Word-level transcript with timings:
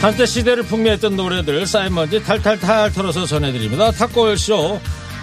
한때 0.00 0.24
시대를 0.24 0.62
풍미했던 0.62 1.14
노래들 1.14 1.66
쌓인 1.66 1.94
먼지 1.94 2.22
탈탈탈 2.22 2.92
털어서 2.92 3.26
전해드립니다. 3.26 3.90
탑골쇼 3.90 4.80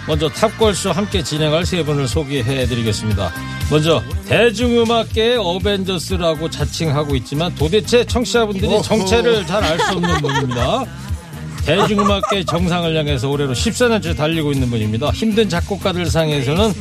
먼저 0.07 0.29
탑골쇼 0.29 0.91
함께 0.91 1.23
진행할 1.23 1.65
세 1.65 1.83
분을 1.83 2.07
소개해드리겠습니다. 2.07 3.33
먼저 3.71 4.03
대중음악계의 4.27 5.37
어벤져스라고 5.37 6.49
자칭하고 6.49 7.15
있지만 7.15 7.53
도대체 7.55 8.05
청취자분들이 8.05 8.81
정체를 8.83 9.45
잘 9.47 9.63
알 9.63 9.79
수 9.79 9.93
없는 9.93 10.13
분입니다. 10.21 10.85
대중음악계 11.65 12.45
정상을 12.45 12.95
향해서 12.95 13.27
올해로 13.29 13.53
14년째 13.53 14.15
달리고 14.15 14.51
있는 14.53 14.69
분입니다. 14.69 15.09
힘든 15.09 15.49
작곡가들 15.49 16.05
상에서는 16.05 16.71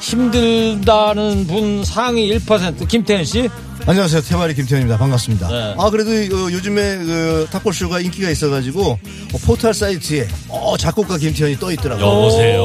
힘들다는 0.00 1.46
분 1.46 1.84
상위 1.84 2.36
1% 2.36 2.88
김태현 2.88 3.24
씨. 3.24 3.48
안녕하세요. 3.86 4.22
태마리 4.22 4.54
김태현입니다. 4.54 4.96
반갑습니다. 4.96 5.48
네. 5.48 5.74
아, 5.76 5.90
그래도 5.90 6.10
어, 6.10 6.50
요즘에 6.50 6.96
그 6.98 7.46
탁골쇼가 7.50 8.00
인기가 8.00 8.30
있어가지고 8.30 8.82
어, 8.92 9.38
포털 9.44 9.74
사이트에 9.74 10.26
어, 10.48 10.74
작곡가 10.78 11.18
김태현이 11.18 11.58
떠 11.58 11.70
있더라고요. 11.70 12.06
여보세요. 12.06 12.64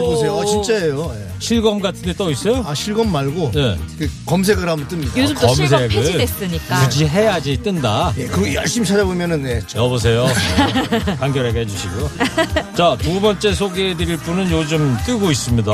뭘 0.00 0.14
보세요. 0.14 0.38
아, 0.40 0.44
진짜예요. 0.44 1.12
예. 1.14 1.30
실검 1.38 1.80
같은데 1.80 2.12
떠 2.14 2.30
있어요? 2.30 2.62
아, 2.66 2.74
실검 2.74 3.10
말고 3.10 3.52
네. 3.54 3.78
그 3.98 4.10
검색을 4.26 4.68
하면 4.68 4.86
뜹니다. 4.88 5.16
요즘 5.16 5.34
또 5.36 5.48
실검 5.54 5.78
검색을 5.80 5.88
폐지됐으니까. 5.88 6.80
굳이 6.84 7.06
해야지 7.06 7.56
뜬다. 7.62 8.12
예, 8.18 8.26
그거 8.26 8.52
열심히 8.52 8.86
찾아보면은 8.86 9.42
네, 9.42 9.60
저- 9.66 9.78
여보세요. 9.84 10.26
간결하게 11.18 11.60
해주시고. 11.60 12.10
자, 12.76 12.96
두 13.00 13.20
번째 13.20 13.54
소개해드릴 13.54 14.16
분은 14.18 14.50
요즘 14.50 14.96
뜨고 15.06 15.30
있습니다. 15.30 15.72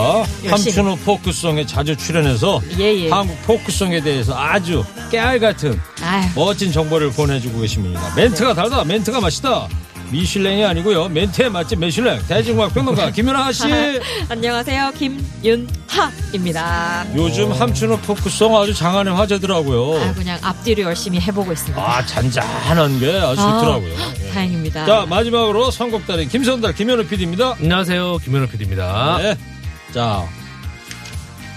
함춘호 0.48 0.96
포크송에 0.96 1.66
자주 1.66 1.96
출연해서 1.96 2.60
예, 2.78 2.94
예. 3.06 3.10
한국 3.10 3.36
포크송에 3.42 4.00
대해서 4.02 4.36
아주 4.36 4.84
깨알 5.10 5.40
같은 5.40 5.80
아유. 6.02 6.28
멋진 6.34 6.70
정보를 6.72 7.10
보내주고 7.10 7.60
계십니다. 7.60 8.00
멘트가 8.14 8.54
달다, 8.54 8.84
멘트가 8.84 9.20
맛있다. 9.20 9.68
미슐랭이 10.10 10.64
아니고요. 10.64 11.08
멘트에 11.08 11.48
맛집 11.48 11.78
미슐랭 11.78 12.26
대중음악 12.26 12.74
평론가 12.74 13.10
김윤아 13.12 13.52
씨. 13.52 13.64
안녕하세요. 14.28 14.92
김윤하입니다. 14.98 17.06
요즘 17.14 17.52
함춘호 17.52 17.98
포크송 17.98 18.56
아주 18.56 18.74
장안의 18.74 19.14
화제더라고요. 19.14 20.00
아, 20.02 20.14
그냥 20.14 20.38
앞뒤로 20.42 20.84
열심히 20.84 21.20
해보고 21.20 21.52
있습니다. 21.52 21.80
아, 21.82 22.04
잔잔한 22.06 22.98
게 23.00 23.16
아주 23.18 23.40
아, 23.40 23.60
좋더라고요. 23.60 23.94
예. 24.24 24.30
다행입니다. 24.30 24.86
자, 24.86 25.06
마지막으로 25.08 25.70
선곡 25.70 26.06
달인 26.06 26.28
김선달, 26.28 26.74
김현우 26.74 27.04
PD입니다. 27.06 27.56
안녕하세요. 27.60 28.18
김현우 28.18 28.46
PD입니다. 28.48 29.18
네. 29.18 29.36
자, 29.92 30.24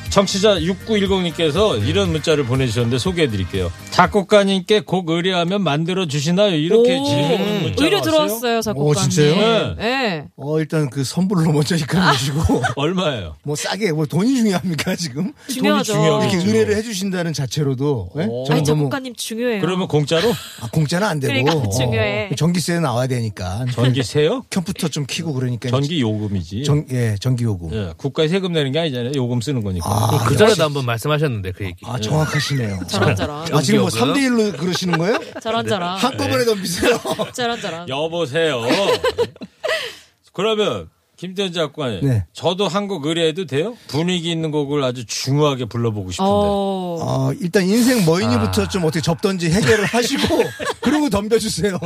청취자 0.09 0.59
6910님께서 0.59 1.85
이런 1.87 2.11
문자를 2.11 2.45
보내주셨는데 2.45 2.97
소개해드릴게요. 2.97 3.71
작곡가님께 3.91 4.81
곡 4.81 5.09
의뢰하면 5.09 5.61
만들어 5.63 6.07
주시나요? 6.07 6.55
이렇게 6.55 6.97
오, 6.97 7.03
질문 7.05 7.61
문자가 7.63 7.83
의뢰 7.85 7.95
왔어요. 7.97 8.01
들어왔어요, 8.11 8.61
작곡가님. 8.61 8.89
오, 8.89 8.95
진짜요? 8.95 9.75
네. 9.75 9.75
네. 9.77 10.25
어, 10.35 10.59
일단 10.59 10.89
그 10.89 11.03
선불로 11.03 11.51
먼저 11.51 11.75
입금해 11.75 12.11
주시고 12.17 12.61
얼마예요? 12.75 13.35
뭐 13.43 13.55
싸게 13.55 13.91
뭐 13.91 14.05
돈이 14.05 14.35
중요합니까 14.35 14.95
지금? 14.95 15.33
중요하죠. 15.47 15.93
이렇게 16.21 16.37
의뢰를 16.37 16.75
해주신다는 16.77 17.33
자체로도. 17.33 18.09
저는 18.15 18.51
아니, 18.51 18.63
작곡가님 18.63 19.15
중요해요. 19.15 19.61
그러면 19.61 19.87
공짜로? 19.87 20.29
아, 20.61 20.69
공짜는 20.71 21.07
안 21.07 21.19
되고 21.19 21.31
그러니까 21.33 21.69
중요해. 21.77 22.29
어, 22.31 22.35
전기세 22.35 22.79
나와야 22.79 23.07
되니까 23.07 23.65
전기세요? 23.73 24.43
컴퓨터 24.49 24.87
좀 24.87 25.05
키고 25.07 25.33
그러니까 25.33 25.69
전기 25.69 26.01
요금이지. 26.01 26.63
전, 26.63 26.85
예, 26.91 27.15
전기 27.19 27.43
요금. 27.43 27.71
예, 27.73 27.93
국가에 27.97 28.27
세금 28.27 28.53
내는 28.53 28.71
게 28.71 28.79
아니잖아요. 28.79 29.11
요금 29.15 29.41
쓰는 29.41 29.63
거니까. 29.63 29.89
아, 29.89 29.98
그 30.27 30.35
전에도 30.37 30.63
한번 30.63 30.85
말씀하셨는데 30.85 31.51
그 31.51 31.65
얘기. 31.65 31.85
아, 31.85 31.99
정확하시네요. 31.99 32.79
저런저런. 32.87 33.53
아, 33.55 33.61
지금 33.61 33.81
뭐 33.81 33.89
연기요금? 33.95 34.13
3대1로 34.53 34.57
그러시는 34.57 34.97
거예요? 34.97 35.19
저런저런. 35.41 35.97
한꺼번에 35.97 36.45
덤비세요. 36.45 36.99
저런저런. 37.33 37.89
여보세요. 37.89 38.61
그러면 40.33 40.89
김태현 41.17 41.51
작가님, 41.51 41.99
네. 42.07 42.25
저도 42.31 42.69
한 42.69 42.87
곡 42.87 43.05
의뢰해도 43.05 43.45
돼요? 43.45 43.75
분위기 43.89 44.31
있는 44.31 44.51
곡을 44.51 44.81
아주 44.83 45.05
중후하게 45.05 45.65
불러보고 45.65 46.11
싶은데. 46.11 46.29
어. 46.31 46.97
어, 47.01 47.33
일단 47.41 47.63
인생 47.65 48.05
뭐이니부터 48.05 48.61
아. 48.63 48.67
좀 48.69 48.85
어떻게 48.85 49.01
접던지 49.01 49.49
해결을 49.49 49.83
하시고, 49.83 50.41
그러고 50.79 51.09
덤벼주세요. 51.09 51.77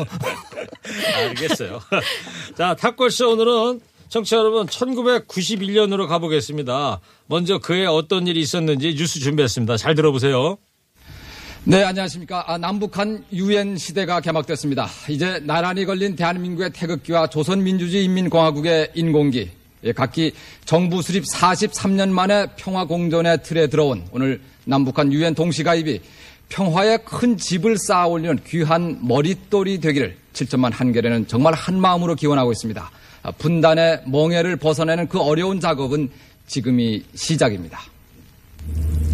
알겠어요. 1.15 1.79
자, 2.55 2.75
탑골쇼 2.75 3.31
오늘은 3.31 3.81
청취자 4.13 4.37
여러분 4.37 4.67
1991년으로 4.67 6.07
가보겠습니다. 6.07 6.99
먼저 7.25 7.57
그해 7.57 7.87
어떤 7.87 8.27
일이 8.27 8.41
있었는지 8.41 8.93
뉴스 8.93 9.19
준비했습니다. 9.19 9.77
잘 9.77 9.95
들어보세요. 9.95 10.59
네, 11.63 11.83
안녕하십니까. 11.83 12.43
아, 12.45 12.59
남북한 12.59 13.25
유엔 13.33 13.75
시대가 13.75 14.21
개막됐습니다. 14.21 14.87
이제 15.09 15.39
나란히 15.39 15.83
걸린 15.83 16.15
대한민국의 16.15 16.73
태극기와 16.73 17.25
조선민주주의인민공화국의 17.25 18.91
인공기, 18.93 19.49
예, 19.83 19.91
각기 19.93 20.31
정부 20.63 21.01
수립 21.01 21.23
43년 21.23 22.09
만에 22.09 22.45
평화공존의 22.55 23.41
틀에 23.41 23.65
들어온 23.65 24.05
오늘 24.11 24.39
남북한 24.65 25.11
유엔 25.11 25.33
동시가입이 25.33 26.01
평화에 26.49 26.97
큰 26.97 27.37
집을 27.37 27.77
쌓아 27.77 28.07
올리는 28.07 28.37
귀한 28.45 28.99
머릿돌이 29.01 29.79
되기를 29.79 30.15
7천만 30.33 30.71
한결에는 30.73 31.27
정말 31.27 31.53
한 31.53 31.79
마음으로 31.79 32.15
기원하고 32.15 32.51
있습니다. 32.51 32.91
아, 33.23 33.31
분단의 33.31 34.03
멍해를 34.07 34.57
벗어내는 34.57 35.07
그 35.07 35.19
어려운 35.19 35.59
작업은 35.59 36.09
지금이 36.47 37.03
시작입니다. 37.15 37.79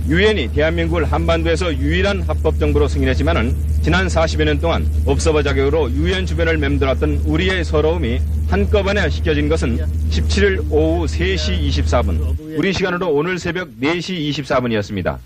유엔이 0.07 0.53
대한민국을 0.53 1.05
한반도에서 1.05 1.71
유일한 1.75 2.23
합법 2.23 2.57
정부로 2.57 2.87
승인했지만은 2.87 3.55
지난 3.83 4.07
40여 4.07 4.43
년 4.43 4.59
동안 4.59 4.89
옵서버 5.05 5.43
자격으로 5.43 5.91
유엔 5.91 6.25
주변을 6.25 6.57
맴돌았던 6.57 7.23
우리의 7.25 7.63
서러움이 7.63 8.19
한꺼번에 8.47 9.07
식혀진 9.07 9.47
것은 9.49 9.77
17일 10.09 10.71
오후 10.71 11.05
3시 11.05 11.69
24분 11.69 12.57
우리 12.57 12.73
시간으로 12.73 13.09
오늘 13.09 13.37
새벽 13.37 13.69
4시 13.79 14.31
24분이었습니다. 14.31 15.19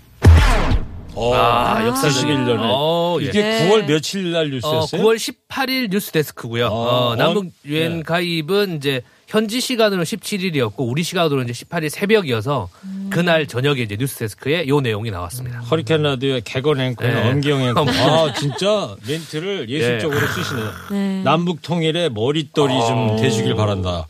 아, 1.16 1.86
역사적인 1.86 2.44
91년에. 2.44 2.58
어, 2.62 3.18
예. 3.20 3.24
이게 3.26 3.42
네. 3.42 3.68
9월 3.68 3.86
며칠 3.86 4.32
날 4.32 4.46
어, 4.46 4.48
뉴스였어요? 4.48 5.02
9월 5.02 5.16
18일 5.16 5.90
뉴스 5.90 6.10
데스크고요. 6.12 6.66
어, 6.66 6.70
어, 7.10 7.16
남북 7.16 7.44
네. 7.44 7.50
유엔 7.66 8.02
가입은 8.02 8.76
이제 8.76 9.02
현지 9.26 9.60
시간으로 9.60 10.02
17일이었고 10.04 10.74
우리 10.78 11.02
시간으로 11.02 11.42
이제 11.42 11.52
18일 11.52 11.88
새벽이어서 11.88 12.68
그날 13.10 13.46
저녁에 13.46 13.82
이제 13.82 13.96
뉴스 13.96 14.18
데스크에 14.18 14.68
요 14.68 14.80
내용이 14.80 15.10
나왔습니다. 15.10 15.60
허리케인 15.60 16.02
라디오의 16.02 16.42
개건 16.42 16.80
앵커는 16.80 17.14
네. 17.14 17.30
엄기영 17.30 17.60
앵커. 17.62 17.84
아, 17.88 18.32
진짜 18.34 18.94
멘트를 19.06 19.68
예술적으로 19.70 20.20
쓰시네요. 20.26 21.22
남북 21.24 21.62
통일에 21.62 22.10
머릿돌이 22.10 22.72
좀 22.86 23.16
되시길 23.16 23.54
바란다. 23.54 24.06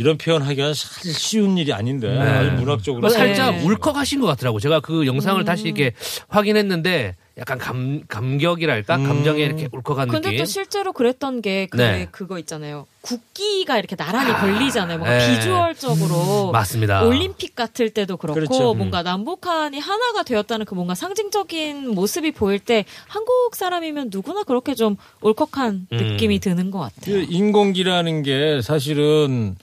이런 0.00 0.16
표현 0.16 0.40
하기가 0.40 0.72
사실 0.72 1.12
쉬운 1.12 1.58
일이 1.58 1.74
아닌데 1.74 2.18
아주 2.18 2.52
문학적으로 2.52 3.02
뭐 3.02 3.10
살짝 3.10 3.56
네. 3.56 3.62
울컥하신 3.64 4.22
것 4.22 4.26
같더라고. 4.28 4.58
제가 4.58 4.80
그 4.80 5.06
영상을 5.06 5.44
다시 5.44 5.64
이렇게 5.64 5.92
확인했는데 6.28 7.16
약간 7.36 7.58
감 7.58 8.02
감격이랄까 8.08 8.96
감정에 8.96 9.42
이렇게 9.42 9.68
울컥한 9.72 10.08
근데 10.08 10.28
느낌. 10.30 10.38
또 10.38 10.44
실제로 10.46 10.92
그랬던 10.94 11.42
게 11.42 11.66
그 11.70 11.76
네. 11.76 12.08
그거 12.10 12.38
있잖아요. 12.38 12.86
국기가 13.02 13.78
이렇게 13.78 13.94
나란히 13.94 14.32
걸리잖아요. 14.32 14.98
뭔가 14.98 15.18
네. 15.18 15.34
비주얼적으로 15.36 16.50
맞습니다. 16.52 17.04
올림픽 17.04 17.54
같을 17.54 17.90
때도 17.90 18.16
그렇고 18.16 18.40
그렇죠. 18.40 18.72
음. 18.72 18.78
뭔가 18.78 19.02
남북한이 19.02 19.78
하나가 19.78 20.22
되었다는 20.22 20.64
그 20.66 20.74
뭔가 20.74 20.94
상징적인 20.94 21.90
모습이 21.94 22.32
보일 22.32 22.58
때 22.58 22.84
한국 23.06 23.54
사람이면 23.54 24.08
누구나 24.10 24.44
그렇게 24.44 24.74
좀 24.74 24.96
울컥한 25.20 25.86
음. 25.92 25.96
느낌이 25.96 26.40
드는 26.40 26.70
것 26.70 26.78
같아요. 26.78 27.14
그 27.16 27.26
인공기라는 27.28 28.22
게 28.22 28.60
사실은 28.62 29.56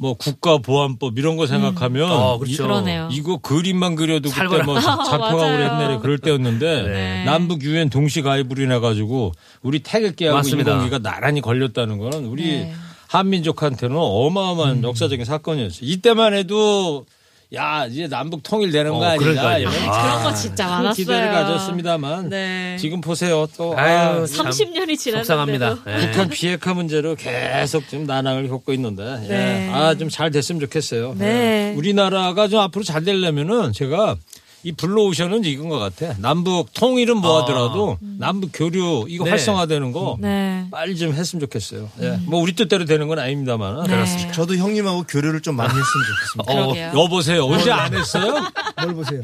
뭐 0.00 0.14
국가보안법 0.14 1.18
이런 1.18 1.36
거 1.36 1.46
생각하면 1.46 2.10
어, 2.10 2.38
그렇죠. 2.38 2.54
이, 2.54 2.56
그러네요. 2.56 3.10
이거 3.12 3.36
그림만 3.36 3.96
그려도 3.96 4.30
그때 4.30 4.62
뭐 4.62 4.74
맞아요. 4.80 5.60
옛날에 5.62 5.98
그럴 5.98 6.16
때였는데 6.16 6.82
네. 6.88 7.24
남북 7.24 7.62
유엔 7.64 7.90
동시 7.90 8.22
가입으로 8.22 8.62
인해 8.62 8.78
가지고 8.78 9.32
우리 9.62 9.80
태극기하고. 9.80 10.48
인공기가 10.48 11.00
나란히 11.00 11.42
걸렸다는 11.42 11.98
거는 11.98 12.24
우리 12.24 12.44
네. 12.44 12.72
한민족한테는 13.08 13.94
어마어마한 13.94 14.78
음. 14.78 14.82
역사적인 14.84 15.26
사건이었어요. 15.26 15.80
이때만 15.82 16.32
해도 16.32 17.04
야 17.52 17.84
이제 17.86 18.06
남북 18.06 18.44
통일되는 18.44 18.92
거 18.92 18.98
어, 18.98 19.02
아닌가 19.04 19.24
그러니까요. 19.24 19.58
이런 19.58 19.74
아, 19.88 20.02
그런 20.02 20.22
거 20.22 20.34
진짜 20.34 20.64
큰 20.66 20.70
많았어요. 20.72 20.92
기대를 20.94 21.32
가졌습니다만 21.32 22.28
네. 22.28 22.76
지금 22.78 23.00
보세요 23.00 23.48
또 23.56 23.76
아유, 23.76 24.22
아, 24.22 24.26
참 24.26 24.46
30년이 24.50 24.96
지났는데도. 24.96 25.78
예. 25.88 26.06
북한 26.06 26.28
비핵화 26.28 26.74
문제로 26.74 27.16
계속 27.16 27.88
지금 27.88 28.04
난항을 28.06 28.46
겪고 28.48 28.72
있는데 28.74 29.02
네. 29.26 29.66
예. 29.68 29.72
아좀 29.72 30.08
잘 30.10 30.30
됐으면 30.30 30.60
좋겠어요. 30.60 31.16
네. 31.18 31.72
예. 31.72 31.74
우리나라가 31.76 32.46
좀 32.46 32.60
앞으로 32.60 32.84
잘 32.84 33.02
되려면은 33.02 33.72
제가 33.72 34.14
이 34.62 34.72
블루오션은 34.72 35.44
이건 35.44 35.68
것 35.70 35.78
같아. 35.78 36.14
남북 36.18 36.72
통일은 36.74 37.16
뭐하더라도 37.16 37.96
남북 38.18 38.50
교류 38.52 39.06
이거 39.08 39.24
네. 39.24 39.30
활성화되는 39.30 39.92
거 39.92 40.18
네. 40.20 40.66
빨리 40.70 40.96
좀 40.96 41.14
했으면 41.14 41.40
좋겠어요. 41.40 41.88
예. 42.02 42.18
뭐 42.26 42.40
우리 42.42 42.52
뜻대로 42.54 42.84
되는 42.84 43.08
건 43.08 43.18
아닙니다만. 43.18 43.84
네. 43.86 44.32
저도 44.32 44.56
형님하고 44.56 45.04
교류를 45.04 45.40
좀 45.40 45.56
많이 45.56 45.70
했으면 45.70 46.44
좋겠습니다. 46.44 46.92
어. 46.98 47.02
여보세요. 47.04 47.44
언제 47.46 47.70
안 47.70 47.94
했어요? 47.94 48.34
뭘 48.82 48.94
보세요? 48.94 49.22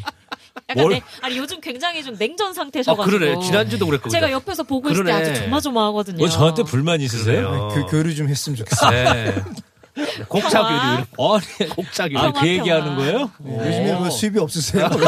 약간 0.71 0.83
뭘? 0.83 0.93
냉- 0.95 1.03
아니 1.21 1.37
요즘 1.37 1.61
굉장히 1.61 2.03
좀 2.03 2.17
냉전 2.17 2.51
어, 2.51 2.53
상태셔가지고 2.55 3.19
그러네. 3.19 3.45
지난주도 3.45 3.85
그랬거든요. 3.87 4.11
제가 4.19 4.33
옆에서 4.33 4.63
보고 4.63 4.89
있을 4.91 5.05
때 5.05 5.13
그러네. 5.13 5.31
아주 5.31 5.41
조마조마하거든요. 5.43 6.17
뭐 6.17 6.29
저한테 6.29 6.63
불만 6.63 7.01
있으세요? 7.03 7.69
그 7.75 7.85
교류 7.87 8.15
좀 8.15 8.29
했으면 8.29 8.57
좋겠어요. 8.57 9.35
네. 9.97 10.25
곡차. 10.29 10.63
교류. 10.63 10.79
아니, 10.79 11.71
곡차 11.71 12.05
교류. 12.09 12.19
아, 12.19 12.23
평화, 12.33 12.41
그 12.41 12.49
얘기하는 12.49 12.85
평화. 12.85 12.97
거예요? 12.97 13.31
요즘에 13.45 13.93
뭐 13.95 14.11
수입이 14.11 14.39
없으세요? 14.39 14.89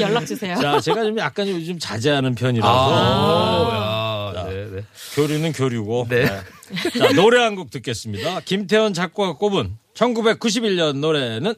연락 0.00 0.26
주세요. 0.26 0.56
자, 0.60 0.80
제가 0.80 1.02
좀 1.04 1.18
약간 1.18 1.48
요즘 1.48 1.78
자제하는 1.78 2.34
편이라서 2.34 2.70
아, 2.72 4.32
야, 4.36 4.44
네, 4.44 4.66
네. 4.70 4.84
교류는 5.14 5.52
교류고. 5.52 6.06
네. 6.08 6.24
네. 6.24 6.98
자, 6.98 7.12
노래 7.14 7.42
한 7.42 7.54
곡 7.56 7.70
듣겠습니다. 7.70 8.40
김태원 8.40 8.94
작곡가 8.94 9.34
꼽은 9.34 9.76
1991년 9.94 10.96
노래는 10.98 11.54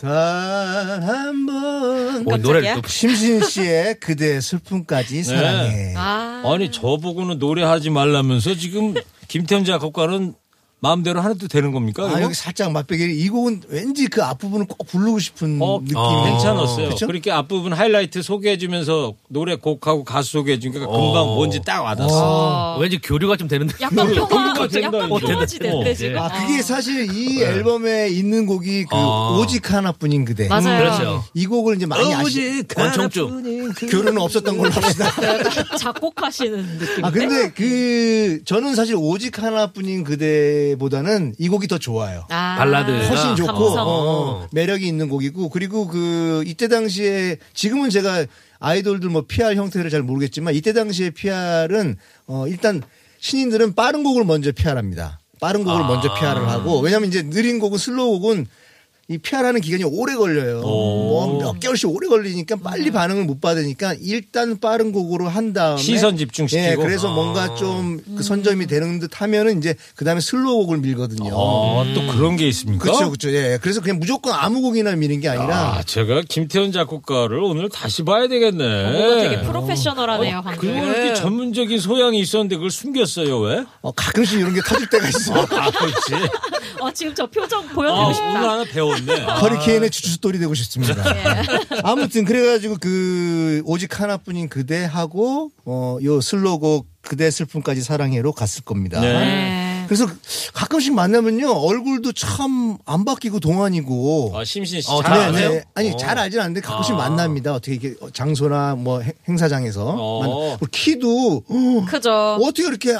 단한번. 0.00 1.90
오, 2.26 2.36
노래를 2.36 2.74
또 2.74 2.82
심신 2.86 3.42
씨의 3.44 4.00
그대 4.00 4.40
슬픔까지 4.40 5.22
사랑해. 5.24 5.94
아, 5.96 6.42
아니 6.44 6.70
저보고는 6.70 7.38
노래하지 7.38 7.90
말라면서 7.90 8.54
지금 8.54 8.94
김태원 9.28 9.64
작곡가는 9.64 10.34
마음대로 10.80 11.20
하나도 11.20 11.46
되는 11.46 11.72
겁니까? 11.72 12.04
아? 12.04 12.22
여기 12.22 12.34
살짝 12.34 12.72
맛배기 12.72 13.04
이 13.18 13.28
곡은 13.28 13.62
왠지 13.68 14.06
그 14.06 14.22
앞부분을 14.22 14.66
꼭 14.66 14.86
부르고 14.86 15.18
싶은 15.18 15.58
어, 15.60 15.78
느낌이 15.82 15.98
어, 15.98 16.24
괜찮았어요. 16.24 16.88
그쵸? 16.88 17.06
그렇게 17.06 17.30
앞부분 17.30 17.72
하이라이트 17.74 18.22
소개해주면서 18.22 19.14
노래 19.28 19.56
곡하고 19.56 20.04
가수 20.04 20.32
소개해주니까 20.32 20.80
금방 20.86 21.22
어. 21.22 21.34
뭔지 21.34 21.60
딱 21.60 21.82
와닿았어. 21.82 22.76
어. 22.76 22.78
왠지 22.78 22.98
교류가 22.98 23.36
좀 23.36 23.46
되는데. 23.46 23.74
약간 23.80 24.12
평화, 24.14 24.48
약간. 24.48 25.08
평화지 25.08 25.58
됐대 25.58 25.90
어, 25.90 25.94
지금. 25.94 26.12
네. 26.14 26.18
아, 26.18 26.28
그게 26.28 26.62
사실 26.62 27.14
이 27.14 27.42
앨범에 27.42 28.08
있는 28.08 28.46
곡이 28.46 28.84
그 28.84 28.88
어. 28.96 29.38
오직 29.38 29.70
하나뿐인 29.72 30.24
그대. 30.24 30.48
맞아요. 30.48 30.78
그렇죠. 30.78 31.24
이 31.34 31.46
곡을 31.46 31.76
이제 31.76 31.84
많이 31.84 32.14
아시 32.14 32.64
원청주. 32.74 33.76
교류는 33.90 34.18
없었던 34.18 34.56
걸로 34.56 34.70
합시다. 34.70 35.10
작곡하시는 35.78 36.78
느낌. 36.78 37.04
아 37.04 37.10
근데 37.10 37.50
그 37.50 38.42
저는 38.44 38.74
사실 38.74 38.94
오직 38.96 39.42
하나뿐인 39.42 40.04
그대 40.04 40.69
보다는 40.76 41.34
이 41.38 41.48
곡이 41.48 41.68
더 41.68 41.78
좋아요. 41.78 42.26
아, 42.30 42.56
발라드. 42.58 42.90
훨씬 42.90 43.36
좋고 43.36 43.52
감성. 43.52 43.86
어, 43.86 43.90
어, 43.90 44.48
매력이 44.52 44.86
있는 44.86 45.08
곡이고 45.08 45.48
그리고 45.50 45.86
그 45.86 46.42
이때 46.46 46.68
당시에 46.68 47.38
지금은 47.54 47.90
제가 47.90 48.26
아이돌들 48.58 49.08
뭐 49.08 49.24
PR 49.26 49.54
형태를 49.56 49.90
잘 49.90 50.02
모르겠지만 50.02 50.54
이때 50.54 50.72
당시에 50.72 51.10
PR은 51.10 51.96
어 52.26 52.46
일단 52.46 52.82
신인들은 53.18 53.74
빠른 53.74 54.02
곡을 54.02 54.24
먼저 54.24 54.52
PR합니다. 54.52 55.18
빠른 55.40 55.64
곡을 55.64 55.80
먼저 55.84 56.12
PR을 56.14 56.48
하고 56.48 56.80
왜냐면 56.80 57.08
이제 57.08 57.22
느린 57.22 57.58
곡은 57.58 57.78
슬로우 57.78 58.20
곡은 58.20 58.46
이 59.10 59.18
PR하는 59.18 59.60
기간이 59.60 59.82
오래 59.84 60.14
걸려요. 60.14 60.60
뭐 60.60 61.38
몇 61.40 61.58
개월씩 61.58 61.88
오래 61.90 62.06
걸리니까 62.06 62.56
빨리 62.62 62.90
반응을 62.92 63.24
못 63.24 63.40
받으니까 63.40 63.94
일단 64.00 64.58
빠른 64.60 64.92
곡으로 64.92 65.28
한 65.28 65.52
다음에 65.52 65.78
시선 65.78 66.16
집중시키고. 66.16 66.64
예, 66.72 66.76
그래서 66.76 67.12
뭔가 67.12 67.54
좀 67.56 68.00
그 68.16 68.22
선점이 68.22 68.66
되는 68.66 68.98
듯 69.00 69.20
하면은 69.20 69.58
이제 69.58 69.74
그 69.94 70.04
다음에 70.04 70.20
슬로우 70.20 70.58
곡을 70.66 70.78
밀거든요. 70.78 71.30
어, 71.32 71.84
또 71.94 72.06
그런 72.12 72.36
게 72.36 72.46
있습니까? 72.48 72.84
그렇죠, 72.84 73.06
그렇죠. 73.10 73.30
예, 73.32 73.58
그래서 73.60 73.80
그냥 73.80 73.98
무조건 73.98 74.32
아무 74.34 74.60
곡이나 74.60 74.94
미는 74.94 75.20
게 75.20 75.28
아니라 75.28 75.76
아, 75.78 75.82
제가 75.82 76.22
김태원 76.28 76.70
작곡가를 76.72 77.38
오늘 77.38 77.68
다시 77.68 78.02
봐야 78.04 78.28
되겠네. 78.28 78.92
뭔가 78.92 79.22
되게 79.22 79.42
프로페셔널하네요, 79.42 80.42
방금. 80.44 80.60
그리고 80.60 80.86
이렇게 80.86 81.14
전문적인 81.14 81.78
소양이 81.78 82.20
있었는데 82.20 82.56
그걸 82.56 82.70
숨겼어요, 82.70 83.38
왜? 83.40 83.64
어, 83.82 83.90
가끔씩 83.92 84.38
이런 84.40 84.54
게 84.54 84.60
터질 84.60 84.88
때가 84.88 85.08
있어요. 85.08 85.46
아, 85.50 85.70
그렇지. 85.70 86.30
어, 86.80 86.90
지금 86.92 87.14
저 87.14 87.26
표정 87.26 87.64
아, 87.64 87.72
보여드리고 87.72 88.02
오늘 88.04 88.14
싶다. 88.14 88.28
하나 88.52 88.64
배 88.64 88.80
웠네. 89.06 89.22
아. 89.26 89.34
허리케인의 89.38 89.90
주주돌이 89.90 90.38
되고 90.38 90.54
싶습니다. 90.54 91.02
아무튼 91.84 92.24
그래가지고 92.24 92.76
그 92.80 93.62
오직 93.64 94.00
하나뿐인 94.00 94.48
그대 94.48 94.84
하고 94.84 95.50
어요 95.66 96.20
슬로곡 96.20 96.86
그대 97.02 97.30
슬픔까지 97.30 97.82
사랑해로 97.82 98.32
갔을 98.32 98.62
겁니다. 98.62 99.00
네. 99.00 99.12
네. 99.12 99.84
그래서 99.88 100.06
가끔씩 100.52 100.94
만나면요 100.94 101.50
얼굴도 101.50 102.12
참 102.12 102.60
안 102.86 103.04
바뀌고 103.04 103.38
동안이고. 103.40 104.32
아, 104.34 104.44
심신 104.44 104.80
씨. 104.80 104.90
어, 104.90 105.02
잘잘 105.02 105.28
아세요? 105.30 105.60
아니 105.74 105.90
어. 105.92 105.96
잘 105.96 106.18
알진 106.18 106.40
않는데 106.40 106.60
가끔씩 106.60 106.94
아. 106.94 106.98
만납니다. 106.98 107.54
어떻게 107.54 107.74
이게 107.74 107.94
장소나 108.12 108.74
뭐 108.76 109.00
행- 109.00 109.12
행사장에서 109.28 109.96
어. 109.98 110.56
키도 110.72 111.44
어, 111.48 111.84
크죠. 111.88 112.10
어떻게 112.42 112.62
이렇게 112.66 112.96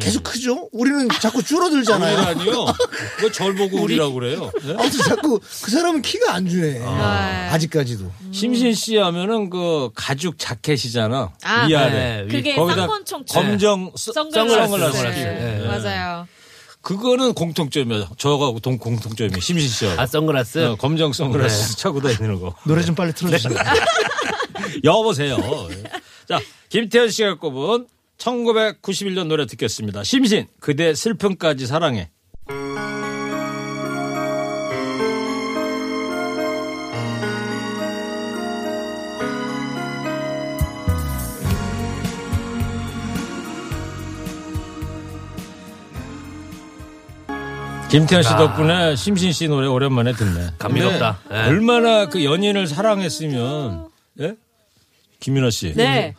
계속 0.00 0.24
크죠? 0.24 0.68
우리는 0.72 1.08
자꾸 1.20 1.42
줄어들잖아요. 1.44 2.18
아니요. 2.18 2.66
왜절 3.22 3.54
보고 3.54 3.82
우리라고 3.82 4.14
그래요? 4.14 4.50
네? 4.64 4.72
아무튼 4.76 4.98
자꾸 5.04 5.38
그 5.38 5.70
사람은 5.70 6.02
키가 6.02 6.34
안 6.34 6.48
주네. 6.48 6.82
아. 6.84 7.50
아 7.52 7.58
직까지도. 7.58 8.10
심신 8.32 8.74
씨 8.74 8.96
하면은 8.96 9.48
그 9.48 9.90
가죽 9.94 10.38
자켓이잖아. 10.40 11.30
아, 11.44 11.66
위아래. 11.66 11.90
네, 11.92 12.24
위- 12.26 12.28
그게 12.32 12.56
쌍권총 12.56 13.24
검정 13.30 13.92
서- 13.96 14.12
선글라스. 14.12 14.48
선글라스. 14.56 14.92
선글라스. 14.92 15.18
네. 15.20 15.58
네. 15.60 15.66
맞아요. 15.68 16.26
그거는 16.80 17.34
공통점이야. 17.34 18.08
저하고 18.18 18.58
동 18.58 18.78
공통점이 18.78 19.40
심신 19.40 19.68
씨하고. 19.68 20.00
아, 20.00 20.06
선글라스. 20.06 20.64
어, 20.66 20.76
검정 20.76 21.12
선글라스 21.12 21.76
차고 21.76 22.00
다니는 22.00 22.40
거. 22.40 22.54
노래 22.64 22.82
좀 22.82 22.96
빨리 22.96 23.12
틀어주세요. 23.12 23.54
여보세요. 24.84 25.36
자, 26.28 26.40
김태현 26.70 27.10
씨가 27.10 27.38
꼽은 27.38 27.86
1991년 28.18 29.26
노래 29.26 29.46
듣겠습니다. 29.46 30.02
심신, 30.04 30.46
그대 30.60 30.94
슬픔까지 30.94 31.66
사랑해. 31.66 32.10
김태현 47.90 48.22
씨 48.22 48.28
아. 48.30 48.36
덕분에 48.36 48.96
심신 48.96 49.32
씨 49.32 49.48
노래 49.48 49.68
오랜만에 49.68 50.12
듣네. 50.12 50.48
감미롭다. 50.58 51.20
예. 51.30 51.36
얼마나 51.48 52.06
그 52.06 52.24
연인을 52.24 52.66
사랑했으면, 52.66 53.88
예? 54.20 54.34
김윤아 55.20 55.50
씨. 55.50 55.72
네. 55.74 56.14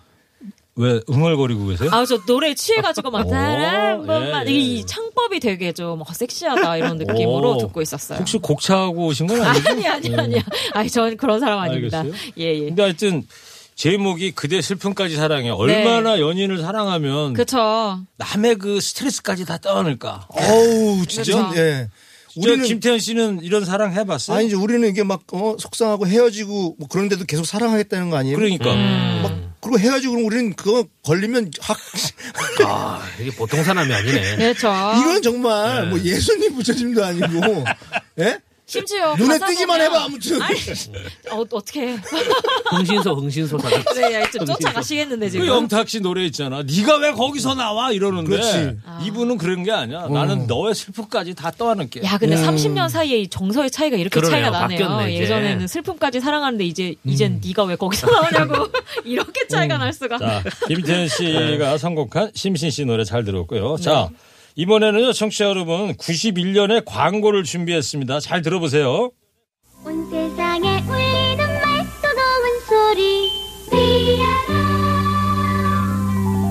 왜 0.78 1.02
흥얼거리고 1.08 1.68
계세요? 1.68 1.90
아, 1.92 2.06
저 2.06 2.24
노래 2.26 2.54
취해가지고 2.54 3.10
막, 3.12 3.26
오, 3.26 3.30
사랑, 3.30 4.06
번만. 4.06 4.48
예, 4.48 4.52
예. 4.52 4.56
이 4.56 4.86
창법이 4.86 5.40
되게 5.40 5.74
좀 5.74 6.02
어, 6.02 6.06
섹시하다, 6.14 6.78
이런 6.78 6.98
느낌으로 6.98 7.56
오. 7.56 7.58
듣고 7.58 7.82
있었어요. 7.82 8.20
혹시 8.20 8.38
곡차하고 8.38 9.08
오신 9.08 9.28
건 9.28 9.42
아니죠? 9.42 9.70
아니, 9.70 9.88
아니, 9.88 10.16
아니야. 10.16 10.42
아니, 10.74 10.90
전 10.90 11.18
그런 11.18 11.40
사람 11.40 11.60
아닙니다. 11.60 12.00
알겠어요? 12.00 12.22
예, 12.38 12.44
예. 12.56 12.66
근데 12.66 12.84
하여튼 12.84 13.28
제목이 13.76 14.32
그대 14.32 14.62
슬픔까지 14.62 15.16
사랑해. 15.16 15.50
얼마나 15.50 16.20
연인을 16.20 16.60
사랑하면 16.60 17.34
그쵸. 17.34 18.00
남의 18.18 18.56
그 18.56 18.80
스트레스까지 18.80 19.46
다 19.46 19.58
떠안을까. 19.58 20.28
어우, 20.30 21.06
진짜. 21.08 21.50
그렇죠. 21.50 21.60
예. 21.62 21.90
우리는 22.36 22.64
김태현 22.66 23.00
씨는 23.00 23.40
이런 23.42 23.66
사랑 23.66 23.94
해봤어요? 23.94 24.38
아니 24.38 24.46
이제 24.48 24.56
우리는 24.56 24.88
이게 24.88 25.02
막 25.04 25.22
어, 25.34 25.56
속상하고 25.58 26.06
헤어지고 26.06 26.76
뭐 26.78 26.88
그런데도 26.88 27.26
계속 27.26 27.46
사랑하겠다는 27.46 28.12
거 28.12 28.18
아니에요? 28.18 28.38
그러니까 28.38 28.76
막 29.24 29.32
그리고 29.68 29.80
헤어지고 29.80 30.14
그럼 30.14 30.26
우리는 30.26 30.54
그거 30.54 30.86
걸리면 31.04 31.52
확 31.60 31.78
아, 32.66 33.06
이게 33.20 33.32
보통 33.32 33.64
사람이 33.64 33.94
아니네. 33.94 34.38
그렇죠. 34.38 34.68
이건 34.68 35.22
정말 35.22 35.84
네. 35.84 35.90
뭐 35.90 36.00
예수님 36.00 36.56
부처님도 36.56 37.04
아니고 37.04 37.66
예? 38.20 38.40
심지어 38.70 39.16
눈에 39.16 39.40
띄기만 39.40 39.80
해봐 39.80 40.04
아무튼 40.04 40.42
아니, 40.42 40.60
어, 41.32 41.46
어떻게 41.52 41.96
흥신소, 42.70 43.14
흥신소 43.16 43.58
사장. 43.60 43.82
네, 43.96 44.14
야, 44.16 44.30
좀 44.30 44.46
쫓아가시겠는데 44.46 45.28
그 45.28 45.32
지금. 45.32 45.48
영탁 45.48 45.88
씨 45.88 46.02
노래 46.02 46.26
있잖아. 46.26 46.64
네가 46.64 46.98
왜 46.98 47.14
거기서 47.14 47.56
나와 47.56 47.94
이러는데 47.94 48.30
그렇지. 48.30 48.78
이분은 49.06 49.38
그런 49.38 49.64
게 49.64 49.72
아니야. 49.72 50.08
나는 50.08 50.48
너의 50.48 50.76
슬픔까지 50.76 51.34
다 51.34 51.50
떠안을게. 51.50 52.04
야, 52.04 52.18
근데 52.18 52.36
30년 52.36 52.90
사이에 52.90 53.20
이 53.20 53.28
정서의 53.30 53.72
차이가 53.72 53.96
이렇게 53.96 54.20
그러네요. 54.20 54.42
차이가 54.44 54.60
나네요. 54.60 54.80
바뀌었네, 54.80 55.14
이제. 55.14 55.24
예전에는 55.24 55.68
슬픔까지 55.68 56.20
사랑하는데 56.20 56.66
이제 56.66 56.96
이젠 57.06 57.42
네가 57.44 57.64
왜 57.64 57.78
거기서 57.78 58.08
나오냐고 58.12 58.68
이렇게 59.06 59.48
차이가 59.48 59.78
날 59.78 59.94
수가. 59.94 60.18
자, 60.18 60.44
김태현 60.68 61.08
씨가 61.08 61.78
선곡한 61.78 62.32
심신 62.36 62.70
씨 62.70 62.84
노래 62.84 63.06
잘 63.06 63.24
들었고요. 63.24 63.78
자, 63.78 64.10
이번에는요, 64.60 65.14
청취자 65.14 65.46
여러분, 65.46 65.94
91년의 65.98 66.82
광고를 66.84 67.44
준비했습니다. 67.44 68.20
잘 68.22 68.42
들어보세요. 68.42 69.12
온 69.86 70.10
세상에 70.10 70.82
울리는 70.82 71.38
맑고 71.38 72.02
고운 72.18 72.60
소리. 72.66 73.30
피아노. 73.70 74.58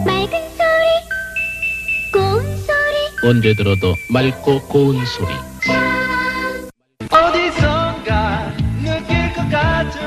맑은 0.06 0.30
소리. 0.54 0.86
고운 2.12 2.56
소리. 2.58 3.28
언제 3.28 3.54
들어도 3.54 3.96
맑고 4.12 4.60
고운 4.68 5.04
소리. 5.04 5.34
어디선가 7.10 8.52
느낄 8.84 9.32
것 9.32 9.50
같은 9.50 10.00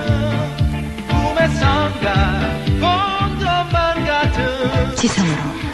꿈에선가. 1.10 2.39
본 2.79 3.39
것만 3.39 4.06
같은 4.06 4.96
지성으로 4.96 5.69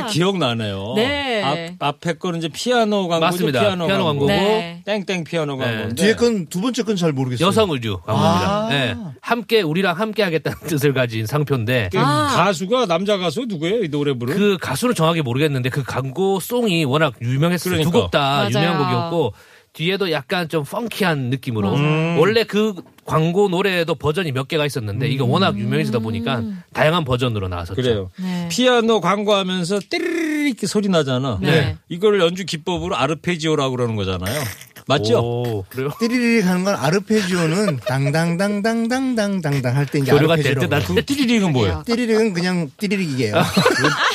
다 0.00 0.06
기억나네요. 0.06 0.92
네. 0.96 1.42
앞, 1.42 1.88
앞에 1.88 2.14
거는 2.14 2.38
이제 2.38 2.48
피아노 2.48 3.08
광고죠. 3.08 3.20
맞습니다. 3.20 3.60
피아노, 3.60 3.86
피아노 3.86 4.04
광고. 4.04 4.26
광고고. 4.26 4.26
네. 4.28 4.82
땡땡 4.84 5.24
피아노 5.24 5.56
광고인데. 5.56 5.94
뒤에 5.94 6.14
건 6.14 6.46
두 6.48 6.60
번째 6.60 6.82
건 6.82 6.96
잘 6.96 7.12
모르겠어요. 7.12 7.46
여성 7.48 7.70
의류 7.70 8.00
광고입니다. 8.00 8.64
아. 8.64 8.68
네. 8.68 8.96
함께 9.20 9.62
우리랑 9.62 9.98
함께 9.98 10.22
하겠다는 10.22 10.58
뜻을 10.66 10.92
가진 10.94 11.26
상표인데 11.26 11.90
그 11.92 11.98
아. 11.98 12.26
가수가 12.34 12.86
남자 12.86 13.16
가수 13.18 13.46
누구예요? 13.48 13.82
이 13.84 13.88
노래 13.88 14.12
부른? 14.12 14.34
그 14.36 14.56
가수는 14.60 14.94
정확히 14.94 15.22
모르겠는데 15.22 15.68
그 15.70 15.82
광고 15.82 16.38
송이 16.40 16.84
워낙 16.84 17.14
유명했어요. 17.22 17.72
그러니까. 17.72 17.90
두곡다 17.90 18.18
맞아요. 18.20 18.48
유명한 18.50 18.78
곡이었고 18.84 19.32
뒤에도 19.72 20.10
약간 20.10 20.48
좀 20.48 20.64
펑키한 20.64 21.30
느낌으로 21.30 21.74
음. 21.74 22.16
원래 22.18 22.44
그 22.44 22.74
광고 23.06 23.48
노래도 23.48 23.94
버전이 23.94 24.30
몇 24.32 24.46
개가 24.46 24.66
있었는데 24.66 25.08
이게 25.08 25.22
워낙 25.22 25.58
유명해지다 25.58 26.00
보니까 26.00 26.42
다양한 26.74 27.04
버전으로 27.04 27.48
나왔었죠. 27.48 27.74
그래요. 27.80 28.10
네. 28.18 28.48
피아노 28.50 29.00
광고하면서 29.00 29.80
띠르르 29.88 30.46
이렇게 30.48 30.66
소리 30.66 30.88
나잖아. 30.88 31.38
네. 31.40 31.78
이걸 31.88 32.20
연주 32.20 32.44
기법으로 32.44 32.96
아르페지오라고 32.96 33.74
그러는 33.76 33.96
거잖아요. 33.96 34.42
맞죠? 34.88 35.20
오, 35.20 35.64
그래요? 35.68 35.90
띠리리 36.00 36.40
하는 36.42 36.64
건 36.64 36.74
아르페지오는 36.74 37.78
당당당당당당당당 37.86 39.76
할 39.76 39.86
때 39.86 40.00
이제 40.00 40.10
교류가 40.10 40.34
아르페지오라고. 40.34 40.68
될 40.68 40.80
듯한 40.80 40.94
그 40.96 41.04
띠리릭은 41.04 41.52
뭐예요? 41.52 41.82
띠리릭은 41.86 42.32
그냥 42.32 42.68
띠리릭이에요. 42.78 43.34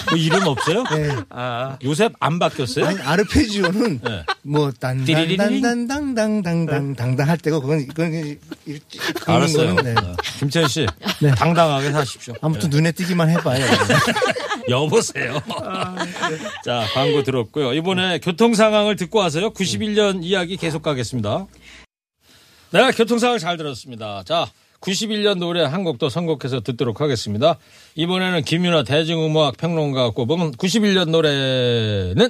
뭐 0.10 0.18
이름 0.18 0.46
없어요? 0.46 0.84
네. 0.94 1.16
아, 1.30 1.78
요새 1.86 2.10
안 2.20 2.38
바뀌었어요? 2.38 2.86
아니 2.86 3.00
아르페지오는 3.00 4.02
네. 4.04 4.24
뭐? 4.48 4.72
딴딴딴딴당당당당당 4.80 7.28
할 7.28 7.38
때가 7.38 7.60
그건 7.60 7.86
긁는 7.88 8.40
알았어요. 9.26 9.76
거는, 9.76 9.94
네. 9.94 10.02
어, 10.02 10.16
김천 10.40 10.70
씨, 10.70 10.88
네. 11.22 11.32
당당하게 11.32 11.92
사십시오. 11.92 12.34
아무튼 12.42 12.70
눈에 12.70 12.94
띄기만 12.94 13.30
해봐요. 13.32 13.66
여보세요. 14.70 15.42
자, 16.64 16.86
광고 16.94 17.24
들었고요. 17.24 17.74
이번에 17.74 18.20
교통 18.20 18.54
상황을 18.54 18.96
듣고 18.96 19.20
와서요. 19.20 19.50
91년 19.52 20.24
이야기 20.24 20.56
계속 20.58 20.82
가겠습니다. 20.82 21.48
네, 22.72 22.92
교통 22.92 23.20
상황 23.20 23.40
잘 23.40 23.58
들었습니다. 23.58 24.24
자, 24.26 24.48
91년 24.82 25.40
노래 25.40 25.64
한 25.64 25.84
곡도 25.84 26.10
선곡해서 26.10 26.60
듣도록 26.62 27.02
하겠습니다. 27.02 27.58
이번에는 27.96 28.44
김윤아 28.44 28.84
대중음악 28.84 29.58
평론가가 29.58 30.12
꼽은 30.12 30.52
91년 30.54 31.10
노래는 31.10 32.30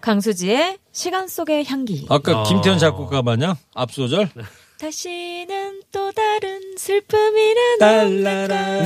강수지의 0.00 0.78
시간 0.92 1.28
속의 1.28 1.64
향기. 1.66 2.06
아까 2.08 2.40
어. 2.40 2.44
김태현 2.44 2.78
작곡가 2.78 3.22
마냥 3.22 3.54
앞소절 3.74 4.28
다시는 4.80 5.82
또 5.90 6.12
다른 6.12 6.60
슬픔이는 6.76 7.78
딸라라 7.80 8.82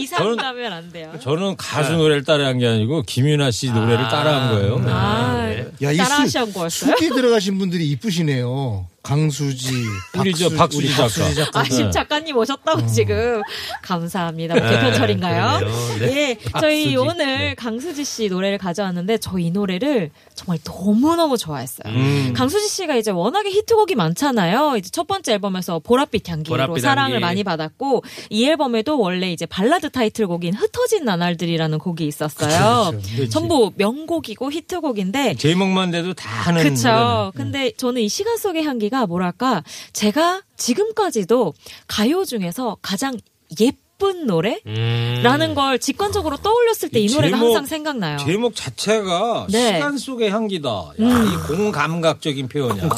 이상 0.00 0.18
저는- 0.22 0.36
가면 0.40 0.72
안 0.72 0.90
돼요. 0.92 1.12
저는 1.20 1.56
가수 1.56 1.92
노래를 1.92 2.24
따라한 2.24 2.58
게 2.58 2.66
아니고 2.66 3.02
김윤아 3.02 3.50
씨 3.50 3.70
노래를 3.70 4.08
따라한 4.08 4.50
거예요. 4.54 4.78
네. 4.78 4.90
아, 4.90 5.54
야, 5.82 5.92
이 5.92 5.96
따라하신 5.96 6.46
수- 6.46 6.52
거였어요? 6.52 6.90
숙기 6.96 7.10
들어가신 7.10 7.58
분들이 7.58 7.88
이쁘시네요. 7.90 8.86
강수지, 9.04 9.70
우리 10.18 10.34
저 10.34 10.48
박수지 10.48 10.78
우리 10.78 10.88
작가. 10.88 11.02
박수지 11.02 11.34
작가. 11.34 11.60
아, 11.60 11.64
심 11.64 11.90
작가님 11.90 12.34
오셨다고 12.38 12.86
지금. 12.86 13.42
감사합니다. 13.82 14.54
뭐 14.54 14.66
개편철인가요? 14.66 15.58
그러네요. 15.58 15.98
네. 15.98 16.06
예, 16.30 16.38
저희 16.58 16.94
박수지. 16.94 16.96
오늘 16.96 17.26
네. 17.26 17.54
강수지 17.54 18.02
씨 18.02 18.28
노래를 18.30 18.56
가져왔는데 18.58 19.18
저 19.18 19.34
이 19.38 19.50
노래를 19.50 20.10
정말 20.34 20.58
너무 20.64 21.16
너무 21.16 21.36
좋아했어요. 21.36 21.92
음. 21.92 22.32
강수지 22.34 22.66
씨가 22.68 22.96
이제 22.96 23.10
워낙에 23.10 23.50
히트곡이 23.50 23.94
많잖아요. 23.94 24.76
이제 24.78 24.88
첫 24.90 25.06
번째 25.06 25.34
앨범에서 25.34 25.80
보랏빛 25.80 26.26
향기로 26.26 26.56
보랏빛 26.56 26.80
사랑을 26.80 27.12
향기. 27.16 27.20
많이 27.20 27.44
받았고 27.44 28.04
이 28.30 28.46
앨범에도 28.46 28.98
원래 28.98 29.30
이제 29.32 29.44
발라드 29.44 29.90
타이틀곡인 29.90 30.54
흩어진 30.54 31.04
나날들이라는 31.04 31.78
곡이 31.78 32.06
있었어요. 32.06 32.92
그렇죠. 32.92 33.28
전부 33.28 33.70
명곡이고 33.76 34.50
히트곡인데 34.50 35.34
제목만 35.34 35.90
돼도 35.90 36.14
다 36.14 36.30
하는 36.48 36.62
그쵸. 36.62 36.88
노래네. 36.88 37.30
근데 37.34 37.72
저는 37.76 38.00
이 38.00 38.08
시간 38.08 38.38
속의 38.38 38.64
향기가 38.64 38.93
뭐랄까, 39.06 39.62
제가 39.92 40.42
지금까지도 40.56 41.52
가요 41.86 42.24
중에서 42.24 42.76
가장 42.82 43.16
예쁜 43.60 44.26
노래? 44.26 44.60
음. 44.66 45.20
라는 45.22 45.54
걸 45.54 45.78
직관적으로 45.78 46.36
떠올렸을 46.38 46.88
때이이 46.90 47.06
노래가 47.14 47.36
제목- 47.36 47.46
항상 47.48 47.66
생각나요. 47.66 48.18
제목 48.18 48.54
자체가 48.56 49.46
네. 49.50 49.74
시간 49.74 49.96
속의 49.98 50.30
향기다. 50.30 50.68
야, 50.68 50.92
음. 50.98 51.26
이 51.26 51.46
공감각적인 51.46 52.48
표현이야. 52.48 52.88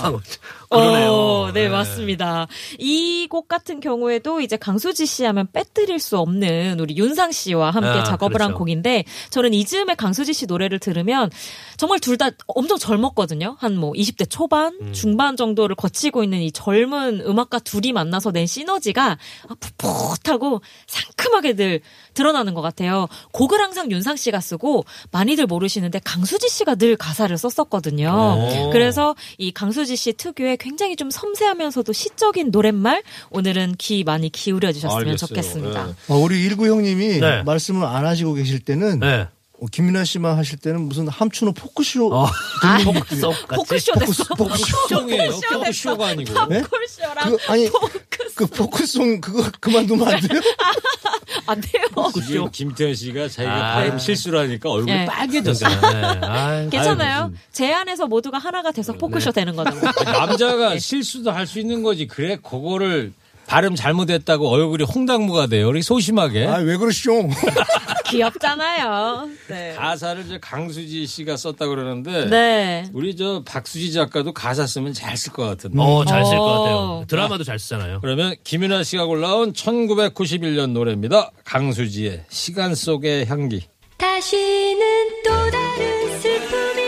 그러네요. 0.70 1.10
어, 1.12 1.50
네, 1.52 1.62
네. 1.64 1.68
맞습니다. 1.68 2.46
이 2.78 3.26
곡 3.28 3.48
같은 3.48 3.80
경우에도 3.80 4.40
이제 4.40 4.56
강수지 4.56 5.04
씨 5.04 5.24
하면 5.24 5.48
빼뜨릴 5.52 5.98
수 5.98 6.16
없는 6.18 6.78
우리 6.78 6.96
윤상 6.96 7.32
씨와 7.32 7.70
함께 7.72 7.88
아, 7.88 8.04
작업을 8.04 8.40
한 8.40 8.48
그렇죠. 8.48 8.58
곡인데 8.58 9.04
저는 9.30 9.52
이 9.52 9.64
즈음에 9.64 9.94
강수지 9.94 10.32
씨 10.32 10.46
노래를 10.46 10.78
들으면 10.78 11.30
정말 11.76 11.98
둘 12.00 12.16
다 12.16 12.30
엄청 12.46 12.78
젊었거든요. 12.78 13.56
한 13.58 13.76
뭐 13.76 13.92
20대 13.92 14.30
초반, 14.30 14.74
음. 14.80 14.92
중반 14.94 15.36
정도를 15.36 15.76
거치고 15.76 16.24
있는 16.24 16.40
이 16.40 16.50
젊은 16.50 17.20
음악가 17.26 17.58
둘이 17.58 17.92
만나서 17.92 18.30
낸 18.32 18.46
시너지가 18.46 19.18
아, 19.48 19.54
풋풋하고 19.60 20.62
상큼하게 20.86 21.56
늘 21.56 21.80
드러나는 22.14 22.54
것 22.54 22.62
같아요. 22.62 23.06
곡을 23.32 23.60
항상 23.60 23.90
윤상 23.90 24.16
씨가 24.16 24.40
쓰고 24.40 24.84
많이들 25.10 25.44
모르시는데 25.46 26.00
강수지 26.04 26.48
씨가 26.48 26.76
늘 26.76 26.96
가사를 26.96 27.36
썼었거든요. 27.36 28.08
오. 28.08 28.70
그래서 28.70 29.14
이 29.36 29.52
강수지 29.52 29.96
씨 29.96 30.14
특유의 30.14 30.55
굉장히 30.56 30.96
좀 30.96 31.10
섬세하면서도 31.10 31.92
시적인 31.92 32.50
노랫말 32.50 33.02
오늘은 33.30 33.76
귀 33.78 34.04
많이 34.04 34.30
기울여 34.30 34.72
주셨으면. 34.72 35.16
좋겠습니다. 35.16 35.86
네. 35.86 35.92
어, 36.08 36.16
우리 36.16 36.42
일구 36.42 36.66
형님이 36.66 37.20
네. 37.20 37.42
말씀을 37.42 37.84
안 37.86 38.04
하시고 38.04 38.34
계실 38.34 38.60
때는 38.60 39.00
네. 39.00 39.06
어, 39.06 39.28
김민아 39.72 40.04
씨만 40.04 40.36
하실 40.36 40.58
때는 40.58 40.82
무슨 40.82 41.08
함춘호 41.08 41.52
포크쇼 41.54 42.12
어. 42.14 42.26
듣는 42.60 43.24
아, 43.24 43.30
같이. 43.46 43.56
포크쇼 43.56 43.92
됐어. 43.94 44.24
쇼예요. 44.88 45.72
쇼가 45.72 46.08
아니고. 46.08 46.46
네? 46.46 46.62
포크쇼랑 46.62 47.30
그 47.30 47.36
아니 47.48 47.70
그 48.34 48.46
포크송 48.46 49.20
그거 49.22 49.50
그만두면 49.60 50.06
안 50.08 50.20
돼요? 50.20 50.40
안 51.46 51.60
돼요. 51.60 51.84
지금 52.26 52.50
김태현 52.50 52.94
씨가 52.94 53.28
자기가 53.28 53.70
아. 53.70 53.74
발음 53.74 53.98
실수를 53.98 54.40
하니까 54.40 54.70
얼굴이 54.70 54.92
네. 54.92 55.06
빨개졌어. 55.06 55.68
네. 55.68 55.76
아이, 56.26 56.68
괜찮아요. 56.70 57.28
무슨- 57.28 57.38
제 57.52 57.72
안에서 57.72 58.06
모두가 58.06 58.38
하나가 58.38 58.72
돼서 58.72 58.92
포크쇼 58.92 59.32
되는 59.32 59.54
거잖아요. 59.56 59.92
아니, 60.04 60.12
남자가 60.18 60.78
실수도 60.78 61.30
할 61.30 61.46
수 61.46 61.60
있는 61.60 61.82
거지. 61.84 62.06
그래, 62.08 62.36
그거를 62.42 63.12
발음 63.48 63.74
잘못했다고 63.74 64.48
얼굴이 64.48 64.84
홍당무가 64.84 65.46
돼요. 65.46 65.68
우리 65.68 65.82
소심하게. 65.82 66.46
아, 66.46 66.56
왜 66.56 66.76
그러시죠? 66.76 67.28
귀엽잖아요. 68.06 69.28
네. 69.48 69.74
가사를 69.76 70.26
저 70.28 70.38
강수지 70.38 71.06
씨가 71.06 71.36
썼다 71.36 71.66
그러는데 71.66 72.26
네. 72.26 72.84
우리 72.92 73.16
저 73.16 73.42
박수지 73.44 73.92
작가도 73.92 74.32
가사 74.32 74.66
쓰면 74.66 74.92
잘 74.92 75.16
쓸 75.16 75.32
것 75.32 75.44
같은데. 75.44 75.76
어, 75.80 76.04
잘 76.04 76.24
쓸것 76.24 76.40
어. 76.40 76.58
같아요. 76.62 77.04
드라마도 77.08 77.42
잘 77.44 77.58
쓰잖아요. 77.58 78.00
그러면 78.00 78.34
김윤아 78.44 78.82
씨가 78.84 79.06
골라온 79.06 79.52
1991년 79.52 80.70
노래입니다. 80.72 81.30
강수지의 81.44 82.24
시간 82.28 82.74
속의 82.74 83.26
향기. 83.26 83.66
다시는 83.96 85.22
또 85.24 85.30
다른 85.50 86.20
슬픔이 86.20 86.85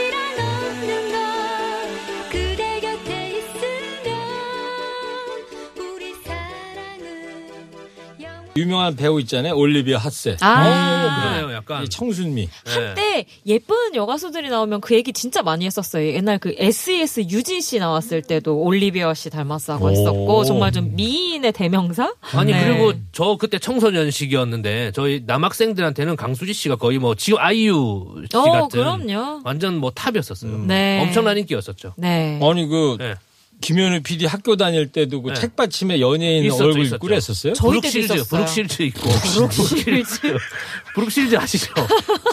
유명한 8.59 8.97
배우 8.97 9.21
있잖아요. 9.21 9.55
올리비아 9.55 9.99
핫세. 9.99 10.37
아. 10.41 11.21
그러네요, 11.23 11.57
약간. 11.57 11.85
이 11.85 11.88
청순미. 11.88 12.49
한때 12.65 13.27
예쁜 13.47 13.95
여가수들이 13.95 14.49
나오면 14.50 14.81
그 14.81 14.95
얘기 14.95 15.12
진짜 15.12 15.43
많이 15.43 15.65
했었어요. 15.65 16.07
옛날 16.12 16.38
그 16.38 16.55
SES 16.59 17.21
유진 17.31 17.61
씨 17.61 17.79
나왔을 17.79 18.23
때도 18.23 18.59
올리비아 18.59 19.15
씨 19.15 19.31
닮았다고 19.31 19.85
오. 19.87 19.91
했었고 19.91 20.45
정말 20.45 20.73
좀 20.73 20.95
미인의 20.97 21.53
대명사? 21.53 22.12
아니 22.33 22.53
네. 22.53 22.65
그리고 22.67 22.93
저 23.12 23.37
그때 23.38 23.59
청소년 23.59 24.11
시기였는데 24.11 24.93
저희 24.93 25.23
남학생들한테는 25.27 26.17
강수지 26.17 26.53
씨가 26.53 26.77
거의 26.77 26.99
뭐 26.99 27.15
지금 27.15 27.38
아이유 27.41 28.25
씨 28.31 28.37
어, 28.37 28.43
같은 28.43 28.69
그럼요. 28.71 29.41
완전 29.45 29.77
뭐 29.79 29.91
탑이었었어요. 29.91 30.65
네. 30.67 31.00
엄청난 31.03 31.38
인기였었죠. 31.38 31.95
네. 31.97 32.41
아니 32.43 32.67
그 32.67 32.97
네. 32.99 33.15
김현우 33.61 34.00
PD 34.03 34.27
학교 34.27 34.57
다닐 34.57 34.87
때도 34.87 35.21
그 35.23 35.31
네. 35.31 35.35
책받침에 35.35 36.00
연예인 36.00 36.45
있었죠, 36.45 36.65
얼굴 36.65 36.83
있었죠. 36.83 36.95
입고 36.97 37.07
그랬었어요? 37.07 37.53
저희 37.55 37.81
때도 37.81 37.81
브룩실즈, 37.81 38.12
있었어요. 38.15 38.25
브룩실즈 38.25 38.83
있고 38.85 39.09
브룩실즈. 39.11 40.21
브룩실즈 40.95 41.37
아시죠? 41.37 41.73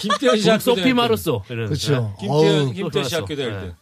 김태현 0.01 0.39
씨 0.39 0.49
학교 0.49 0.59
소피 0.61 0.81
다닐 0.81 0.91
때. 0.91 0.93
마르소. 0.93 1.43
그렇죠. 1.47 2.15
김태현, 2.19 2.59
어우, 2.67 2.73
김태현 2.73 3.09
씨. 3.09 3.15
학교 3.15 3.35
다닐 3.35 3.51
때. 3.59 3.73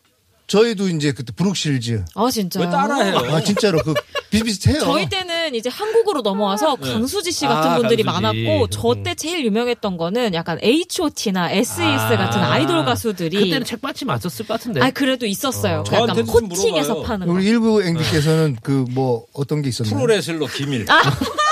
네. 0.45 0.47
저희도 0.47 0.89
이제 0.89 1.11
그때 1.13 1.31
브룩 1.33 1.63
쉴즈. 1.63 2.03
아 2.15 2.29
진짜. 2.29 2.59
왜 2.59 2.69
따라해요? 2.69 3.17
아, 3.33 3.41
진짜로 3.41 3.79
그 3.79 3.93
비슷비슷해요. 4.29 4.79
저희 4.81 5.07
때는 5.09 5.55
이제 5.55 5.69
한국으로 5.69 6.21
넘어와서 6.21 6.75
강수지 6.75 7.31
씨 7.31 7.45
같은 7.45 7.71
아, 7.71 7.77
분들이 7.77 8.03
강수지. 8.03 8.43
많았고 8.43 8.67
저 8.69 8.89
음. 8.91 9.03
때 9.03 9.15
제일 9.15 9.43
유명했던 9.45 9.97
거는 9.97 10.33
약간 10.33 10.59
H.O.T.나 10.61 11.49
S.E.S 11.51 12.17
같은 12.17 12.41
아이돌 12.41 12.85
가수들이 12.85 13.37
그때는 13.37 13.63
책받침 13.65 14.09
안 14.09 14.19
썼을 14.19 14.47
것 14.47 14.53
같은데. 14.59 14.81
아 14.81 14.91
그래도 14.91 15.25
있었어요. 15.25 15.83
그 15.87 15.95
약간 15.95 16.15
물어봐요. 16.25 17.01
파는 17.03 17.27
거. 17.27 17.33
우리 17.33 17.45
일부 17.47 17.81
앵기께서는 17.83 18.57
그 18.61 18.85
뭐 18.93 19.25
어떤 19.33 19.61
게 19.61 19.69
있었나요? 19.69 19.95
프로레슬러 19.95 20.45
김일. 20.47 20.85
아. 20.91 21.01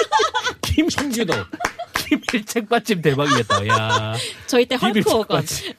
김 0.61 0.87
청규도. 0.89 1.33
김일 2.31 2.45
책받침 2.45 3.01
대박이겠다. 3.01 3.67
야. 3.67 4.15
저희 4.47 4.65
때 4.65 4.75
헐크. 4.75 5.01
책받침. 5.03 5.73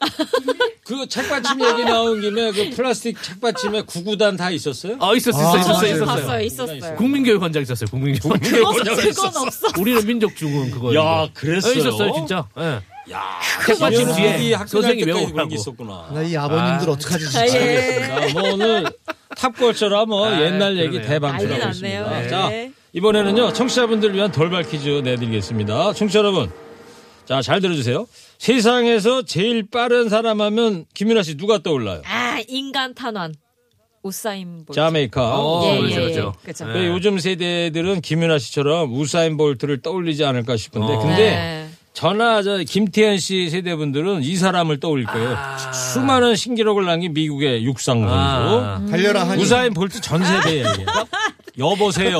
그 0.84 1.06
책받침 1.08 1.64
얘기 1.64 1.84
나온 1.84 2.20
김에 2.20 2.50
그 2.52 2.70
플라스틱 2.70 3.22
책받침에 3.22 3.82
구구단 3.82 4.36
다 4.36 4.50
있었어요? 4.50 4.96
어 4.98 5.14
있었어 5.14 5.38
아, 5.38 5.58
있었어 5.58 5.72
저는 5.74 5.88
있었어요. 5.94 6.06
봤어요. 6.06 6.40
있었어요. 6.42 6.96
국민교육 6.96 7.40
원장 7.42 7.62
있었어요. 7.62 7.88
국민교육 7.90 8.26
원장. 8.26 8.54
그건, 8.56 8.74
그건 8.94 9.36
없어. 9.46 9.68
우리는 9.78 10.06
민족중은 10.06 10.70
그거. 10.70 10.88
야, 10.94 11.00
이거. 11.24 11.30
그랬어요? 11.34 11.72
어, 11.72 11.76
있었어요 11.76 12.12
진짜. 12.14 12.46
예. 12.58 12.80
야, 13.12 13.40
책받침 13.66 14.14
뒤에 14.14 14.38
때까지 14.38 15.04
외우라고. 15.06 15.54
있었구나. 15.54 16.08
나 16.12 16.22
이 16.22 16.36
아버님들 16.36 16.88
아. 16.88 16.92
어떡하지 16.92 17.24
아, 17.26 17.28
진짜. 17.46 17.46
예. 17.56 18.00
자, 18.06 18.32
뭐 18.32 18.52
오늘 18.52 18.84
탑골처럼 19.36 20.08
뭐 20.08 20.28
아, 20.28 20.40
옛날 20.40 20.76
얘기 20.78 20.90
그러네요. 20.98 21.08
대방출하고 21.08 21.68
있습니다. 21.70 22.00
났네요. 22.02 22.30
자, 22.30 22.48
네. 22.48 22.72
이번에는요, 22.92 23.52
청취자분들을 23.52 24.14
위한 24.14 24.30
돌발 24.30 24.64
퀴즈 24.64 24.88
내드리겠습니다. 25.04 25.94
청취자 25.94 26.18
여러분. 26.18 26.50
자, 27.24 27.40
잘 27.40 27.60
들어주세요. 27.60 28.06
세상에서 28.38 29.22
제일 29.22 29.64
빠른 29.70 30.08
사람 30.08 30.40
하면 30.40 30.84
김윤아 30.94 31.22
씨 31.22 31.36
누가 31.36 31.58
떠올라요? 31.62 32.02
아 32.04 32.40
인간 32.48 32.94
탄환. 32.94 33.34
우사인 34.02 34.64
볼트. 34.66 34.72
자메이카. 34.74 35.38
어, 35.38 35.64
예, 35.64 35.78
그렇죠, 35.78 35.94
예, 35.94 36.00
그렇죠. 36.10 36.34
그렇죠. 36.42 36.66
네. 36.66 36.72
왜 36.74 36.86
요즘 36.88 37.18
세대들은 37.20 38.00
김윤아 38.00 38.38
씨처럼 38.40 38.92
우사인 38.92 39.36
볼트를 39.36 39.80
떠올리지 39.80 40.24
않을까 40.24 40.56
싶은데, 40.56 40.92
어. 40.94 40.98
근데 40.98 41.16
네. 41.30 41.68
저나 41.92 42.42
저 42.42 42.56
김태현 42.58 43.18
씨 43.18 43.48
세대분들은 43.48 44.24
이 44.24 44.34
사람을 44.34 44.80
떠올릴 44.80 45.06
거예요. 45.06 45.36
수많은 45.94 46.34
신기록을 46.34 46.84
남긴 46.84 47.14
미국의 47.14 47.64
육상 47.64 48.00
선수. 48.00 48.12
아. 48.12 48.84
달려라 48.90 49.22
하니. 49.28 49.40
우사인 49.40 49.72
볼트 49.72 50.00
전 50.00 50.24
세대예요. 50.24 50.66
여보세요. 51.58 52.18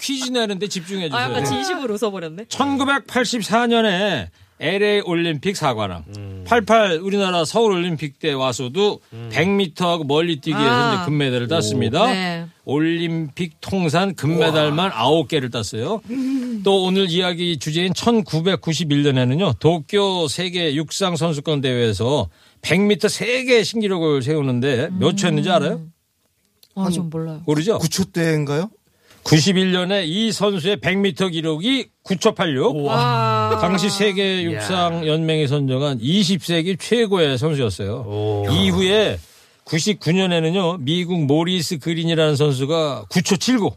퀴즈 0.00 0.30
내는데 0.30 0.68
집중해 0.68 1.08
아 1.12 1.22
약간 1.24 1.44
주세요. 1.44 1.62
진심으로 1.62 1.94
웃어버렸네. 1.94 2.44
1984년에 2.44 4.28
LA 4.60 5.02
올림픽 5.04 5.56
사관왕. 5.56 6.04
88 6.44 6.98
우리나라 7.02 7.44
서울 7.44 7.72
올림픽 7.72 8.18
때 8.18 8.32
와서도 8.32 9.00
100m하고 9.30 10.04
멀리 10.06 10.40
뛰기에서 10.40 10.98
아. 10.98 11.04
금메달을 11.04 11.46
땄습니다. 11.46 12.06
네. 12.12 12.46
올림픽 12.64 13.60
통산 13.60 14.14
금메달만 14.14 14.90
9개를 14.90 15.52
땄어요. 15.52 16.00
또 16.64 16.82
오늘 16.84 17.08
이야기 17.08 17.58
주제인 17.58 17.92
1991년에는요. 17.92 19.58
도쿄 19.58 20.26
세계 20.28 20.74
육상 20.74 21.16
선수권 21.16 21.60
대회에서 21.60 22.28
100m 22.62 23.08
세계 23.08 23.62
신기록을 23.62 24.22
세우는데 24.22 24.88
몇 24.98 25.16
초였는지 25.16 25.50
알아요? 25.50 25.82
아좀 26.86 27.10
몰라요. 27.10 27.42
모르죠? 27.46 27.78
9초 27.78 28.12
때인가요? 28.12 28.70
91년에 29.24 30.04
이 30.06 30.32
선수의 30.32 30.78
100m 30.78 31.32
기록이 31.32 31.88
9초 32.04 32.34
86. 32.34 32.84
와. 32.86 33.58
당시 33.60 33.90
세계 33.90 34.42
육상 34.44 35.06
연맹이 35.06 35.46
선정한 35.46 35.98
20세기 35.98 36.78
최고의 36.78 37.36
선수였어요. 37.36 38.04
오. 38.06 38.46
이후에 38.50 39.18
99년에는요 39.68 40.80
미국 40.80 41.24
모리스 41.26 41.78
그린이라는 41.78 42.36
선수가 42.36 43.06
9초 43.10 43.38
79. 43.38 43.70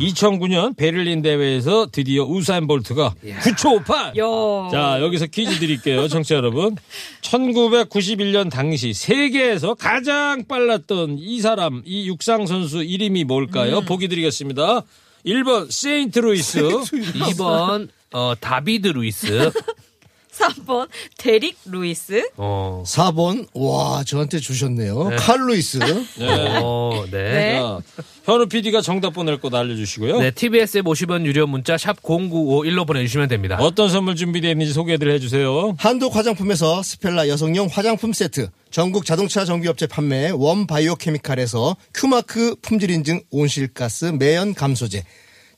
2009년 0.00 0.76
베를린 0.76 1.22
대회에서 1.22 1.86
드디어 1.92 2.24
우사인 2.24 2.66
볼트가 2.66 3.14
9초 3.24 3.80
58. 3.80 4.16
요. 4.16 4.68
자 4.72 5.00
여기서 5.00 5.26
퀴즈 5.26 5.58
드릴게요, 5.58 6.08
청취자 6.08 6.34
여러분. 6.36 6.76
1991년 7.22 8.50
당시 8.50 8.92
세계에서 8.92 9.74
가장 9.74 10.44
빨랐던 10.46 11.18
이 11.18 11.40
사람, 11.40 11.82
이 11.84 12.08
육상 12.08 12.46
선수 12.46 12.82
이름이 12.82 13.24
뭘까요? 13.24 13.80
보기 13.82 14.08
드리겠습니다. 14.08 14.82
1번 15.24 15.70
세인트 15.70 16.18
루이스, 16.18 16.58
2번 16.60 17.88
어 18.12 18.34
다비드 18.40 18.88
루이스. 18.88 19.52
3번 20.32 20.88
데릭 21.18 21.56
루이스. 21.66 22.30
어. 22.36 22.82
4번 22.86 23.46
와 23.54 24.02
저한테 24.04 24.38
주셨네요. 24.40 25.10
칼 25.18 25.46
루이스. 25.46 25.78
네. 26.18 26.58
어, 26.62 27.04
네. 27.10 27.32
네. 27.32 27.52
자, 27.60 27.80
현우 28.24 28.46
PD가 28.46 28.80
정답 28.80 29.10
보낼 29.10 29.38
곳 29.40 29.54
알려주시고요. 29.54 30.20
네, 30.20 30.30
TBS의 30.30 30.82
50원 30.84 31.24
유료 31.26 31.46
문자 31.46 31.76
샵 31.76 32.00
0951로 32.02 32.86
보내주시면 32.86 33.28
됩니다. 33.28 33.56
어떤 33.60 33.88
선물 33.88 34.16
준비되어 34.16 34.50
있는지 34.50 34.72
소개를 34.72 35.12
해주세요. 35.14 35.74
한독 35.78 36.16
화장품에서 36.16 36.82
스펠라 36.82 37.28
여성용 37.28 37.68
화장품 37.70 38.12
세트, 38.12 38.48
전국 38.70 39.04
자동차 39.04 39.44
정비업체 39.44 39.86
판매 39.86 40.30
원바이오 40.30 40.96
케미칼에서 40.96 41.76
큐마크 41.92 42.56
품질 42.62 42.90
인증 42.90 43.20
온실가스 43.30 44.06
매연 44.06 44.54
감소제, 44.54 45.04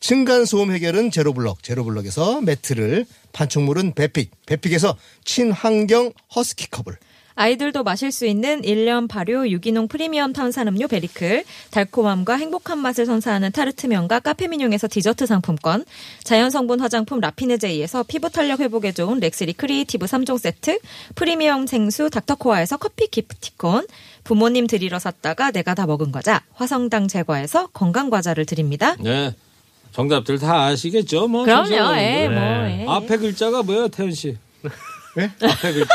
층간소음 0.05 0.71
해결은 0.71 1.11
제로블럭, 1.11 1.63
제로블럭에서 1.63 2.43
매트를, 2.43 3.07
판촉물은 3.33 3.95
베픽, 3.95 4.33
베픽에서 4.45 4.99
친환경 5.25 6.13
허스키 6.37 6.69
컵을, 6.69 6.99
아이들도 7.37 7.83
마실 7.85 8.13
수 8.13 8.27
있는 8.27 8.61
1년 8.61 9.09
발효 9.09 9.49
유기농 9.49 9.89
프리미엄 9.89 10.35
탄산음료 10.35 10.89
베리클, 10.89 11.45
달콤함과 11.71 12.37
행복한 12.37 12.81
맛을 12.81 13.07
선사하는 13.07 13.51
타르트면과 13.53 14.21
카페민용에서 14.21 14.89
디저트 14.89 15.25
상품권, 15.25 15.87
자연성분 16.23 16.81
화장품 16.81 17.21
라피네제이에서 17.21 18.03
피부 18.03 18.29
탄력 18.29 18.61
회복에 18.61 18.93
좋은 18.93 19.21
렉스리 19.21 19.55
크리에이티브 19.55 20.05
3종 20.05 20.39
세트, 20.39 20.81
프리미엄 21.15 21.67
생수 21.67 22.11
닥터코아에서 22.11 22.77
커피 22.77 23.09
기프티콘, 23.09 23.87
부모님 24.23 24.67
드리려 24.67 24.99
샀다가 24.99 25.51
내가 25.51 25.75
다 25.75 25.87
먹은 25.87 26.13
과자, 26.13 26.43
화성당 26.53 27.09
제과에서 27.09 27.69
건강 27.69 28.11
과자를 28.11 28.45
드립니다. 28.45 28.97
네. 29.01 29.35
정답들 29.95 30.39
다 30.41 30.65
아시겠죠? 30.65 31.29
뭐 31.29 31.45
그럼요, 31.45 31.67
청취자 31.69 32.03
예, 32.03 32.25
여러분들. 32.25 32.41
뭐, 32.41 32.69
예. 32.69 32.87
앞에 32.89 33.17
글자가 33.17 33.63
뭐예요, 33.63 33.89
태현 33.89 34.13
씨? 34.13 34.37
네? 35.17 35.31
앞에 35.41 35.73
글자. 35.73 35.95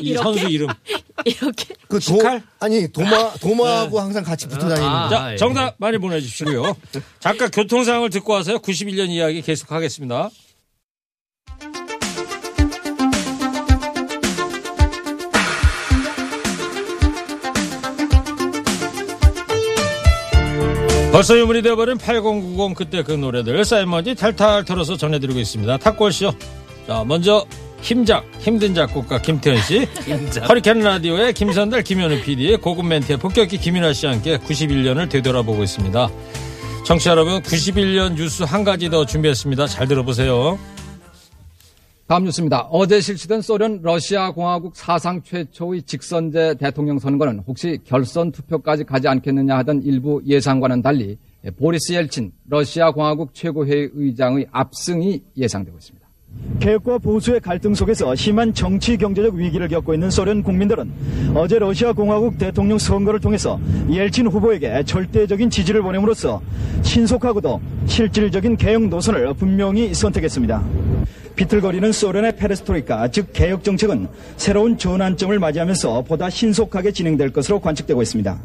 이 0.00 0.10
이렇게? 0.10 0.22
선수 0.22 0.46
이름. 0.48 0.68
이렇게. 1.26 1.74
그 1.88 1.96
도, 1.96 2.00
식칼? 2.00 2.42
아니 2.60 2.86
도마 2.92 3.34
도마하고 3.40 3.98
항상 3.98 4.22
같이 4.22 4.46
붙어 4.46 4.68
다니는. 4.68 4.88
아, 4.88 5.08
자, 5.08 5.32
예. 5.32 5.36
정답 5.36 5.74
많이 5.78 5.98
보내주시고요. 5.98 6.76
잠깐 7.18 7.50
교통 7.50 7.82
상황을 7.82 8.10
듣고 8.10 8.32
와서요. 8.32 8.60
91년 8.60 9.08
이야기 9.08 9.42
계속하겠습니다. 9.42 10.30
벌써 21.12 21.36
유물이 21.36 21.62
되어버린 21.62 21.98
8090 21.98 22.76
그때 22.76 23.02
그 23.02 23.12
노래들 23.12 23.64
쌓인먼지 23.64 24.14
탈탈 24.14 24.64
털어서 24.64 24.96
전해드리고 24.96 25.40
있습니다. 25.40 25.76
탁골쇼. 25.78 26.32
자, 26.86 27.04
먼저 27.04 27.44
힘작, 27.82 28.24
힘든 28.38 28.74
작곡가 28.74 29.20
김태현 29.20 29.60
씨. 29.62 29.86
힘작. 30.06 30.48
허리케인 30.48 30.80
라디오의 30.80 31.32
김선달, 31.32 31.82
김현우 31.82 32.20
PD의 32.22 32.58
고급 32.58 32.86
멘트에 32.86 33.16
본격기 33.16 33.58
김윤아 33.58 33.92
씨와 33.92 34.12
함께 34.12 34.38
91년을 34.38 35.10
되돌아보고 35.10 35.64
있습니다. 35.64 36.08
청취자 36.86 37.10
여러분, 37.10 37.42
91년 37.42 38.14
뉴스 38.14 38.44
한 38.44 38.62
가지 38.62 38.88
더 38.88 39.04
준비했습니다. 39.04 39.66
잘 39.66 39.88
들어보세요. 39.88 40.58
다음 42.10 42.24
뉴스입니다. 42.24 42.62
어제 42.72 43.00
실시된 43.00 43.40
소련 43.40 43.82
러시아 43.82 44.32
공화국 44.32 44.74
사상 44.74 45.22
최초의 45.22 45.82
직선제 45.82 46.56
대통령 46.56 46.98
선거는 46.98 47.44
혹시 47.46 47.78
결선 47.84 48.32
투표까지 48.32 48.82
가지 48.82 49.06
않겠느냐 49.06 49.58
하던 49.58 49.84
일부 49.84 50.20
예상과는 50.26 50.82
달리 50.82 51.16
보리스 51.56 51.92
옐친 51.92 52.32
러시아 52.48 52.90
공화국 52.90 53.32
최고회의 53.32 53.90
의장의 53.94 54.48
압승이 54.50 55.22
예상되고 55.36 55.78
있습니다. 55.78 55.99
개혁과 56.60 56.98
보수의 56.98 57.40
갈등 57.40 57.74
속에서 57.74 58.14
심한 58.14 58.52
정치 58.52 58.96
경제적 58.96 59.34
위기를 59.34 59.68
겪고 59.68 59.94
있는 59.94 60.10
소련 60.10 60.42
국민들은 60.42 61.32
어제 61.34 61.58
러시아 61.58 61.92
공화국 61.92 62.38
대통령 62.38 62.78
선거를 62.78 63.18
통해서 63.18 63.58
옐친 63.90 64.26
후보에게 64.26 64.82
절대적인 64.84 65.48
지지를 65.48 65.82
보냄으로써 65.82 66.42
신속하고도 66.82 67.60
실질적인 67.86 68.56
개혁 68.56 68.88
노선을 68.88 69.32
분명히 69.34 69.94
선택했습니다. 69.94 70.62
비틀거리는 71.36 71.92
소련의 71.92 72.36
페레스트로이카 72.36 73.08
즉 73.08 73.32
개혁 73.32 73.64
정책은 73.64 74.08
새로운 74.36 74.76
전환점을 74.76 75.38
맞이하면서 75.38 76.02
보다 76.02 76.28
신속하게 76.28 76.92
진행될 76.92 77.32
것으로 77.32 77.60
관측되고 77.60 78.02
있습니다. 78.02 78.38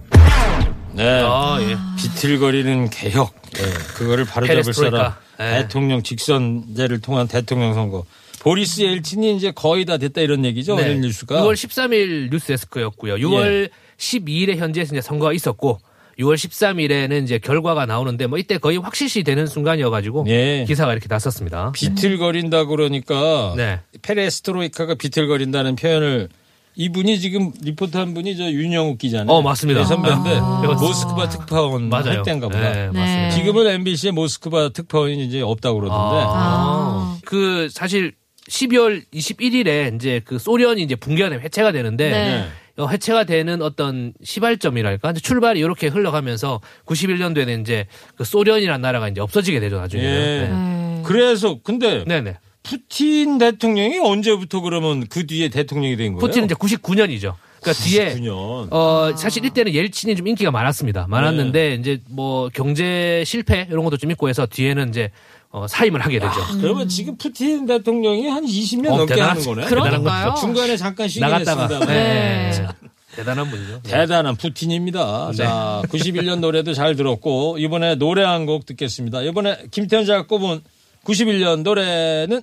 네. 0.94 1.22
아, 1.26 1.58
예. 1.60 1.76
비틀거리는 1.98 2.90
개혁. 2.90 3.34
네. 3.52 3.64
그거를 3.98 4.24
바로잡을. 4.24 4.74
사람. 4.74 5.25
예. 5.40 5.62
대통령 5.62 6.04
직선제를 6.04 7.02
통한 7.02 7.28
대통령 7.28 7.74
선거. 7.74 8.06
보리스 8.40 8.82
엘친이 8.82 9.36
이제 9.38 9.52
거의 9.52 9.86
다 9.86 9.98
됐다 9.98 10.22
이런 10.22 10.46
얘기죠. 10.46 10.76
오늘 10.76 11.02
뉴스가. 11.02 11.42
6월 11.42 11.54
13일 11.54 12.30
뉴스 12.30 12.48
데스크였고요. 12.48 13.16
6월 13.16 13.70
12일에 13.98 14.58
현지에서 14.58 14.96
이제 14.96 15.02
선거가 15.02 15.34
있었고 15.34 15.80
6월 16.20 16.36
13일에는 16.36 17.24
이제 17.24 17.40
결과가 17.40 17.86
나오는데 17.86 18.28
뭐 18.28 18.38
이때 18.38 18.58
거의 18.58 18.78
확실시 18.78 19.24
되는 19.24 19.48
순간이어가지고 19.48 20.26
예. 20.28 20.64
기사가 20.68 20.92
이렇게 20.94 21.08
났었습니다. 21.10 21.72
비틀거린다 21.74 22.66
그러니까 22.66 23.54
네. 23.58 23.80
페레스트로이카가 24.02 24.96
비틀거린다는 24.96 25.76
표현을 25.76 26.30
이분이 26.78 27.20
지금 27.20 27.52
리포터 27.62 28.00
한 28.00 28.14
분이 28.14 28.36
저 28.38 28.46
윤영욱 28.46 28.98
기자네. 28.98 29.32
어, 29.32 29.42
맞습니다. 29.42 29.82
네, 29.82 29.86
선배인데 29.86 30.36
아. 30.36 30.76
모스크바 30.80 31.30
특파원 31.30 31.90
맞아요. 31.90 32.10
할 32.10 32.24
때인가 32.24 32.48
보다. 32.48 32.60
네, 32.60 32.88
맞습니다. 32.88 33.30
지금은 33.32 33.68
MBC의 33.68 34.12
모스크바 34.12 34.70
특파원이 34.70 35.26
이제 35.26 35.42
없다고 35.42 35.80
그러던데. 35.80 36.24
아. 36.28 37.18
그 37.26 37.70
사실 37.72 38.14
12월 38.50 39.04
21일에 39.14 39.96
이제 39.96 40.22
그 40.26 40.38
소련이 40.38 40.82
이제 40.82 40.96
붕괴가 40.96 41.30
되면 41.30 41.44
해체가 41.44 41.72
되는데 41.72 42.12
네. 42.12 42.48
어, 42.78 42.88
해체가 42.88 43.24
되는 43.24 43.62
어떤 43.62 44.14
시발점이랄까 44.22 45.14
출발이 45.14 45.60
이렇게 45.60 45.88
흘러가면서 45.88 46.60
91년도에는 46.86 47.62
이제 47.62 47.88
그 48.18 48.26
소련이라는 48.26 48.82
나라가 48.82 49.08
이제 49.08 49.22
없어지게 49.22 49.60
되죠 49.62 49.78
나중에. 49.80 50.04
예. 50.04 50.50
네. 50.50 51.02
그래서 51.06 51.60
근데 51.64 52.04
네네. 52.06 52.36
푸틴 52.66 53.38
대통령이 53.38 54.00
언제부터 54.00 54.60
그러면 54.62 55.06
그 55.08 55.26
뒤에 55.28 55.50
대통령이 55.50 55.96
된 55.98 56.14
거예요? 56.14 56.20
푸틴은 56.20 56.46
이제 56.46 56.56
99년이죠. 56.56 57.34
그러니까 57.62 57.84
뒤에 57.84 58.16
99년. 58.16 58.68
어 58.72 59.16
사실 59.16 59.46
이때는 59.46 59.74
옐친이 59.74 60.16
좀 60.16 60.28
인기가 60.28 60.52
많았습니다. 60.52 61.06
많았는데 61.08 61.76
이제 61.76 62.00
뭐 62.10 62.50
경제 62.54 63.24
실패 63.26 63.68
이런 63.70 63.84
것도 63.84 63.98
좀 63.98 64.12
있고 64.12 64.30
해서 64.30 64.46
뒤에는 64.46 64.90
이제 64.90 65.12
어, 65.52 65.68
사임을 65.68 66.02
하게 66.02 66.20
되죠. 66.20 66.34
그러면 66.60 66.88
지금 66.90 67.16
푸틴 67.18 67.66
대통령이 67.66 68.28
한 68.28 68.44
20년 68.46 68.88
어, 68.92 68.98
넘게 68.98 69.14
대단하죠. 69.16 69.52
하는 69.52 69.56
거네. 69.56 69.68
그러니까요. 69.68 70.02
대단한 70.04 70.32
거죠. 70.34 70.42
중간에 70.42 70.76
잠깐 70.78 71.08
쉬긴 71.08 71.22
나갔다가. 71.22 71.62
했습니다. 71.64 71.86
네. 71.94 72.68
대단한 73.16 73.50
분이죠. 73.50 73.82
대단한 73.84 74.36
푸틴입니다. 74.36 75.30
네. 75.32 75.38
자, 75.38 75.82
91년 75.88 76.40
노래도 76.40 76.74
잘 76.74 76.98
들었고 76.98 77.58
이번에 77.60 77.96
노래 77.96 78.24
한 78.24 78.46
곡 78.46 78.66
듣겠습니다. 78.66 79.22
이번에 79.22 79.58
김태현 79.72 80.06
작가 80.06 80.28
꼽은 80.28 80.60
91년 81.06 81.62
노래는 81.64 82.42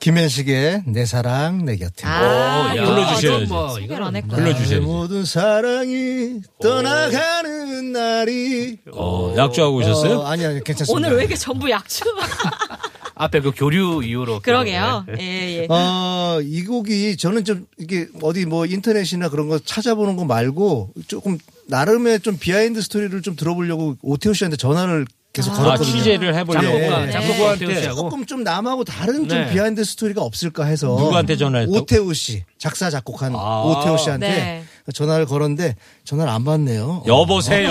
김현식의 0.00 0.84
내 0.86 1.04
사랑 1.04 1.66
내 1.66 1.76
곁에. 1.76 2.06
아, 2.06 2.74
야, 2.74 2.84
불러주셔야지. 2.86 3.46
뭐 3.46 3.68
소개를 3.68 4.02
안 4.02 4.16
했고. 4.16 4.28
불러주셔야지. 4.34 4.80
모든 4.80 5.26
사랑이 5.26 6.40
떠나가는 6.60 7.92
날이. 7.92 8.78
어, 8.92 9.34
약주하고 9.36 9.76
오셨어요? 9.76 10.20
어, 10.20 10.26
아니 10.26 10.44
아니 10.46 10.64
괜찮습니다. 10.64 10.96
오늘 10.96 11.16
왜 11.18 11.24
이렇게 11.24 11.36
전부 11.36 11.70
약주? 11.70 12.02
앞에 13.14 13.40
그 13.40 13.52
교류 13.54 14.02
이후로. 14.02 14.40
그러게요. 14.40 15.04
네. 15.06 15.16
예, 15.20 15.58
예. 15.62 15.66
어, 15.68 16.40
이 16.42 16.64
곡이 16.64 17.18
저는 17.18 17.44
좀 17.44 17.66
이게 17.78 18.08
어디 18.22 18.46
뭐 18.46 18.64
인터넷이나 18.64 19.28
그런 19.28 19.48
거 19.48 19.58
찾아보는 19.58 20.16
거 20.16 20.24
말고 20.24 20.94
조금 21.08 21.36
나름의 21.68 22.20
좀 22.20 22.38
behind 22.38 22.80
story를 22.80 23.20
좀 23.20 23.36
들어보려고 23.36 23.96
오태호 24.00 24.32
씨한테 24.32 24.56
전화를 24.56 25.04
계속 25.32 25.52
아, 25.54 25.56
걸었거든요. 25.58 25.96
취재를 25.96 26.34
해보려고. 26.34 26.66
네. 26.78 27.06
네. 27.06 27.26
누구한테 27.26 27.86
하고. 27.86 27.96
조금 27.96 28.26
좀 28.26 28.42
남하고 28.42 28.84
다른 28.84 29.28
좀 29.28 29.38
네. 29.38 29.52
behind 29.52 29.84
story가 29.84 30.22
없을까 30.22 30.64
해서 30.64 30.88
누구한테 30.88 31.36
전화했다고? 31.36 31.78
오태호 31.78 32.12
씨 32.12 32.44
작사 32.60 32.90
작곡한 32.90 33.32
아. 33.34 33.62
오태호 33.64 33.96
씨한테 33.96 34.28
네. 34.28 34.64
전화를 34.92 35.24
걸었는데 35.24 35.76
전화를 36.04 36.30
안 36.30 36.44
받네요. 36.44 37.04
여보세요. 37.06 37.70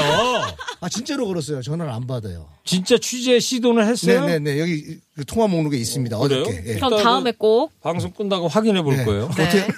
아 0.82 0.90
진짜로 0.90 1.28
걸었어요. 1.28 1.62
전화를 1.62 1.94
안 1.94 2.08
받아요. 2.08 2.48
진짜 2.66 2.98
취재 3.00 3.40
시도는 3.40 3.88
했어요? 3.88 4.26
네네네 4.26 4.60
여기 4.60 4.98
그 5.16 5.26
통화 5.26 5.48
목록에 5.48 5.78
있습니다. 5.78 6.18
그래요? 6.18 6.42
어저께. 6.42 6.64
예. 6.66 6.76
그럼 6.76 7.04
다음에 7.04 7.32
꼭 7.38 7.72
방송 7.82 8.12
끝나고 8.12 8.48
확인해 8.48 8.82
볼 8.82 8.98
네. 8.98 9.06
거예요. 9.06 9.30
네. 9.38 9.68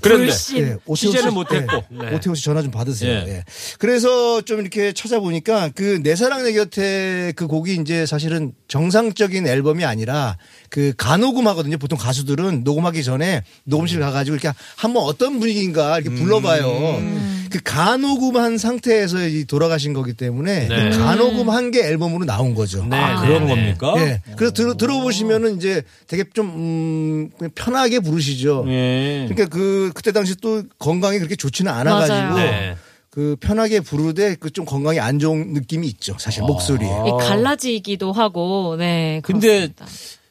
그런데 0.00 0.26
불신. 0.26 0.58
예, 0.58 0.72
오태호 0.86 0.94
취재는 0.94 1.30
씨, 1.30 1.34
못했고. 1.34 1.84
예, 2.04 2.14
오태호 2.14 2.34
씨 2.36 2.44
전화 2.44 2.62
좀 2.62 2.70
받으세요. 2.70 3.10
예. 3.10 3.28
예. 3.28 3.44
그래서 3.80 4.40
좀 4.42 4.60
이렇게 4.60 4.92
찾아보니까 4.92 5.70
그 5.70 5.98
내 6.02 6.14
사랑 6.14 6.44
내 6.44 6.52
곁에 6.52 7.32
그 7.34 7.48
곡이 7.48 7.74
이제 7.80 8.06
사실은 8.06 8.52
정상적인 8.68 9.46
앨범이 9.48 9.84
아니라 9.84 10.36
그 10.70 10.92
가녹음 10.96 11.48
하거든요. 11.48 11.78
보통 11.78 11.98
가수들은 11.98 12.62
녹음하기 12.62 13.02
전에 13.02 13.42
녹음실 13.64 13.98
가가 13.98 14.17
지고 14.24 14.36
이렇게 14.36 14.52
한번 14.76 15.04
어떤 15.04 15.38
분위기인가 15.40 15.98
이렇게 15.98 16.14
불러봐요. 16.14 17.28
그 17.50 17.60
가녹음한 17.64 18.58
상태에서 18.58 19.26
이 19.26 19.44
돌아가신 19.46 19.94
거기 19.94 20.12
때문에 20.12 20.68
네. 20.68 20.90
그 20.90 20.98
가녹음한 20.98 21.70
게 21.70 21.80
앨범으로 21.86 22.26
나온 22.26 22.54
거죠. 22.54 22.84
네, 22.84 22.96
아, 22.96 23.22
네, 23.22 23.26
그런 23.26 23.46
네. 23.46 23.54
겁니까? 23.54 23.94
예. 23.96 24.20
그래서 24.36 24.52
들, 24.52 24.76
들어보시면은 24.76 25.56
이제 25.56 25.82
되게 26.08 26.24
좀, 26.34 26.48
음, 26.48 27.30
편하게 27.54 28.00
부르시죠. 28.00 28.66
예. 28.68 29.26
그러니까 29.28 29.46
그, 29.48 29.92
그때 29.94 30.12
당시 30.12 30.36
또 30.36 30.62
건강이 30.78 31.16
그렇게 31.18 31.36
좋지는 31.36 31.72
않아가지고. 31.72 32.38
네. 32.38 32.76
그 33.10 33.36
편하게 33.40 33.80
부르되 33.80 34.34
그 34.34 34.50
좀 34.50 34.64
건강이 34.66 35.00
안 35.00 35.18
좋은 35.18 35.52
느낌이 35.54 35.86
있죠. 35.88 36.14
사실 36.18 36.42
목소리에. 36.42 36.86
이 36.88 37.10
갈라지기도 37.26 38.12
하고, 38.12 38.76
네. 38.78 39.20
근데 39.24 39.68
그렇습니다. 39.72 39.86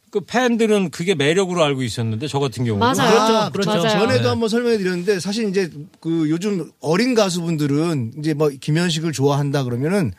그 0.10 0.22
팬들은 0.22 0.92
그게 0.92 1.16
매력으로 1.16 1.64
알고 1.64 1.84
있었는데 1.84 2.28
저 2.28 2.40
같은 2.40 2.64
경우는 2.64 2.80
맞아요. 2.80 3.18
아, 3.20 3.50
그렇죠. 3.50 3.70
맞아요. 3.72 3.90
전에도 3.90 4.24
네. 4.24 4.30
한번 4.30 4.50
설명해 4.50 4.78
드렸는데 4.78 5.20
사실 5.20 5.50
이제 5.50 5.70
그 6.00 6.30
요즘 6.30 6.72
어린 6.80 7.14
가수분들은 7.14 8.14
이제 8.20 8.34
뭐 8.34 8.50
김현식을 8.50 9.12
좋아한다 9.12 9.64
그러면은 9.64 10.14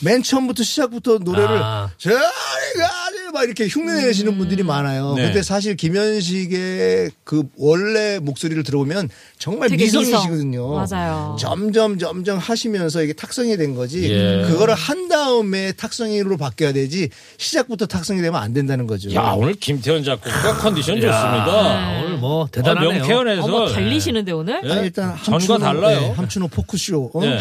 맨 0.00 0.22
처음부터 0.22 0.62
시작부터 0.62 1.18
노래를 1.18 1.48
아. 1.62 1.90
저리가 1.98 3.07
막 3.32 3.44
이렇게 3.44 3.66
흉내 3.66 4.04
내시는 4.06 4.38
분들이 4.38 4.62
많아요. 4.62 5.14
네. 5.14 5.24
근데 5.24 5.42
사실 5.42 5.76
김현식의 5.76 7.10
그 7.24 7.42
원래 7.56 8.18
목소리를 8.18 8.62
들어보면 8.62 9.10
정말 9.38 9.68
미성이시거든요. 9.70 10.80
미성. 10.80 10.98
맞아요. 10.98 11.36
점점 11.38 11.98
점점 11.98 12.38
하시면서 12.38 13.02
이게 13.02 13.12
탁성이 13.12 13.56
된 13.56 13.74
거지. 13.74 14.10
예. 14.10 14.44
그거를 14.46 14.74
한 14.74 15.08
다음에 15.08 15.72
탁성이로 15.72 16.36
바뀌어야 16.36 16.72
되지 16.72 17.10
시작부터 17.36 17.86
탁성이 17.86 18.22
되면 18.22 18.40
안 18.40 18.52
된다는 18.52 18.86
거죠. 18.86 19.12
야 19.14 19.32
오늘 19.36 19.54
김태현 19.54 20.04
작곡가 20.04 20.56
컨디션 20.58 20.96
야, 20.96 21.00
좋습니다. 21.00 22.02
오늘 22.04 22.07
뭐 22.20 22.46
대단하네요. 22.50 22.90
아, 22.90 22.92
명태현에서 22.94 23.44
어머, 23.44 23.66
달리시는데 23.68 24.32
오늘? 24.32 24.60
예. 24.64 24.72
아니, 24.72 24.82
일단 24.86 25.16
전과 25.16 25.32
함춘호, 25.32 25.58
달라요. 25.58 26.00
네, 26.00 26.10
함춘호 26.12 26.48
포크쇼. 26.48 27.10
어? 27.14 27.20
네. 27.20 27.38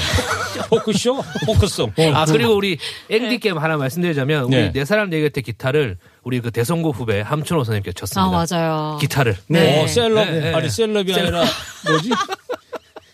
포크쇼, 0.69 1.23
포크송. 1.45 1.93
아 2.13 2.25
그리고 2.25 2.55
우리 2.55 2.77
앵디 3.09 3.39
게임 3.39 3.57
하나 3.57 3.77
말씀드리자면 3.77 4.43
우리 4.45 4.55
네. 4.55 4.71
네 4.71 4.85
사람 4.85 5.11
얘기할 5.11 5.29
때 5.29 5.41
기타를 5.41 5.97
우리 6.23 6.39
그 6.41 6.51
대성고 6.51 6.91
후배 6.91 7.21
함춘호 7.21 7.63
선생님께 7.63 7.91
아, 7.91 7.93
쳤습니다. 7.93 8.45
맞아요. 8.57 8.97
기타를. 8.99 9.37
네. 9.47 9.83
어, 9.83 9.87
셀럽 9.87 10.25
네, 10.25 10.39
네. 10.39 10.53
아니 10.53 10.69
셀럽이 10.69 11.13
아니라 11.13 11.43
뭐지? 11.87 12.09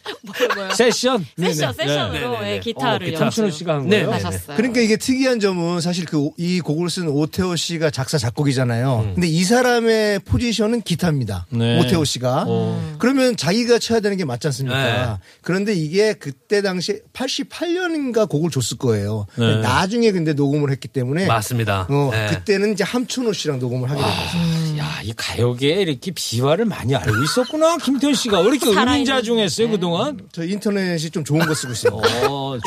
세션 0.75 1.25
세션, 1.37 1.73
네네. 1.75 1.87
세션으로 1.87 2.31
네네네. 2.33 2.55
예, 2.55 2.59
기타를 2.59 3.07
어, 3.15 3.29
기타 3.29 3.49
씨가 3.49 3.73
한 3.75 3.83
네, 3.87 4.03
거예요. 4.03 4.07
네, 4.07 4.23
하셨어요. 4.23 4.57
그러니까 4.57 4.81
이게 4.81 4.97
특이한 4.97 5.39
점은 5.39 5.81
사실 5.81 6.05
그 6.05 6.29
이 6.37 6.59
곡을 6.61 6.89
쓴 6.89 7.07
오태호 7.07 7.55
씨가 7.55 7.89
작사 7.91 8.17
작곡이잖아요. 8.17 8.99
음. 9.05 9.13
근데 9.15 9.27
이 9.27 9.43
사람의 9.43 10.19
포지션은 10.19 10.81
기타입니다. 10.81 11.45
네. 11.51 11.79
오태호 11.79 12.03
씨가. 12.05 12.45
어. 12.47 12.95
그러면 12.97 13.35
자기가 13.37 13.77
쳐야 13.79 13.99
되는 13.99 14.17
게 14.17 14.25
맞지 14.25 14.47
않습니까? 14.47 14.83
네. 14.83 15.17
그런데 15.41 15.73
이게 15.73 16.13
그때 16.13 16.61
당시 16.61 17.01
88년인가 17.13 18.27
곡을 18.29 18.49
줬을 18.51 18.77
거예요. 18.77 19.25
네. 19.37 19.57
나중에 19.57 20.11
근데 20.11 20.33
녹음을 20.33 20.71
했기 20.71 20.87
때문에 20.87 21.25
맞습니다. 21.27 21.87
어, 21.89 22.09
네. 22.11 22.27
그때는 22.27 22.73
이제 22.73 22.83
함춘호 22.83 23.33
씨랑 23.33 23.59
녹음을 23.59 23.89
하게 23.89 24.01
된 24.01 24.09
거죠. 24.09 24.77
야, 24.79 24.99
이 25.03 25.13
가요계에 25.15 25.81
이렇게 25.81 26.11
비화를 26.11 26.65
많이 26.65 26.95
알고 26.95 27.23
있었구나. 27.23 27.77
김태현 27.77 28.13
씨가 28.15 28.39
왜 28.41 28.47
이렇게 28.47 28.65
살아있는- 28.71 28.91
의문자중했어요 28.93 29.69
그동안? 29.69 29.92
저 30.31 30.43
인터넷이 30.43 31.09
좀 31.09 31.23
좋은 31.23 31.39
거 31.45 31.53
쓰고 31.53 31.73
있어요. 31.73 32.01
어, 32.29 32.57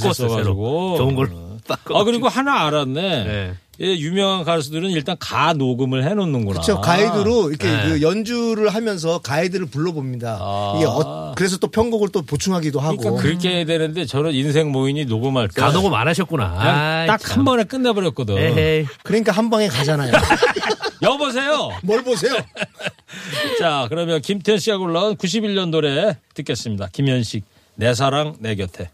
바꿨어요, 0.00 0.12
새로. 0.12 0.28
써가지고. 0.30 0.96
좋은 0.98 1.14
걸 1.16 1.30
바꿔. 1.66 1.98
아 2.00 2.04
그리고 2.04 2.28
하나 2.28 2.66
알았네. 2.66 3.24
네. 3.24 3.54
예, 3.78 3.94
유명한 3.98 4.42
가수들은 4.44 4.88
일단 4.90 5.16
가 5.20 5.52
녹음을 5.52 6.04
해놓는구나. 6.08 6.60
그렇죠. 6.62 6.80
가이드로 6.80 7.50
이렇게 7.50 7.68
네. 7.70 7.82
그 7.88 8.00
연주를 8.02 8.70
하면서 8.70 9.18
가이드를 9.18 9.66
불러봅니다. 9.66 10.38
아. 10.40 10.74
이게 10.76 10.86
어- 10.86 11.34
그래서 11.36 11.58
또 11.58 11.66
편곡을 11.68 12.08
또 12.08 12.22
보충하기도 12.22 12.80
하고. 12.80 12.96
그러니까 12.96 13.22
그렇게 13.22 13.50
해야 13.50 13.64
되는데 13.66 14.06
저는 14.06 14.32
인생 14.32 14.72
모인이 14.72 15.04
녹음할 15.04 15.48
때 15.48 15.60
가 15.60 15.72
녹음 15.72 15.92
안 15.92 16.08
하셨구나. 16.08 17.04
딱 17.06 17.20
한 17.36 17.44
번에 17.44 17.64
끝내버렸거든. 17.64 18.38
에헤이. 18.38 18.86
그러니까 19.02 19.32
한 19.32 19.50
방에 19.50 19.68
가잖아요. 19.68 20.10
여보세요. 21.02 21.70
뭘 21.82 22.02
보세요? 22.02 22.34
자, 23.58 23.86
그러면 23.88 24.20
김태현 24.20 24.58
씨가 24.58 24.78
골라온 24.78 25.16
91년 25.16 25.70
노래 25.70 26.16
듣겠습니다. 26.34 26.88
김현식 26.92 27.44
내 27.74 27.94
사랑 27.94 28.36
내 28.40 28.54
곁에. 28.54 28.90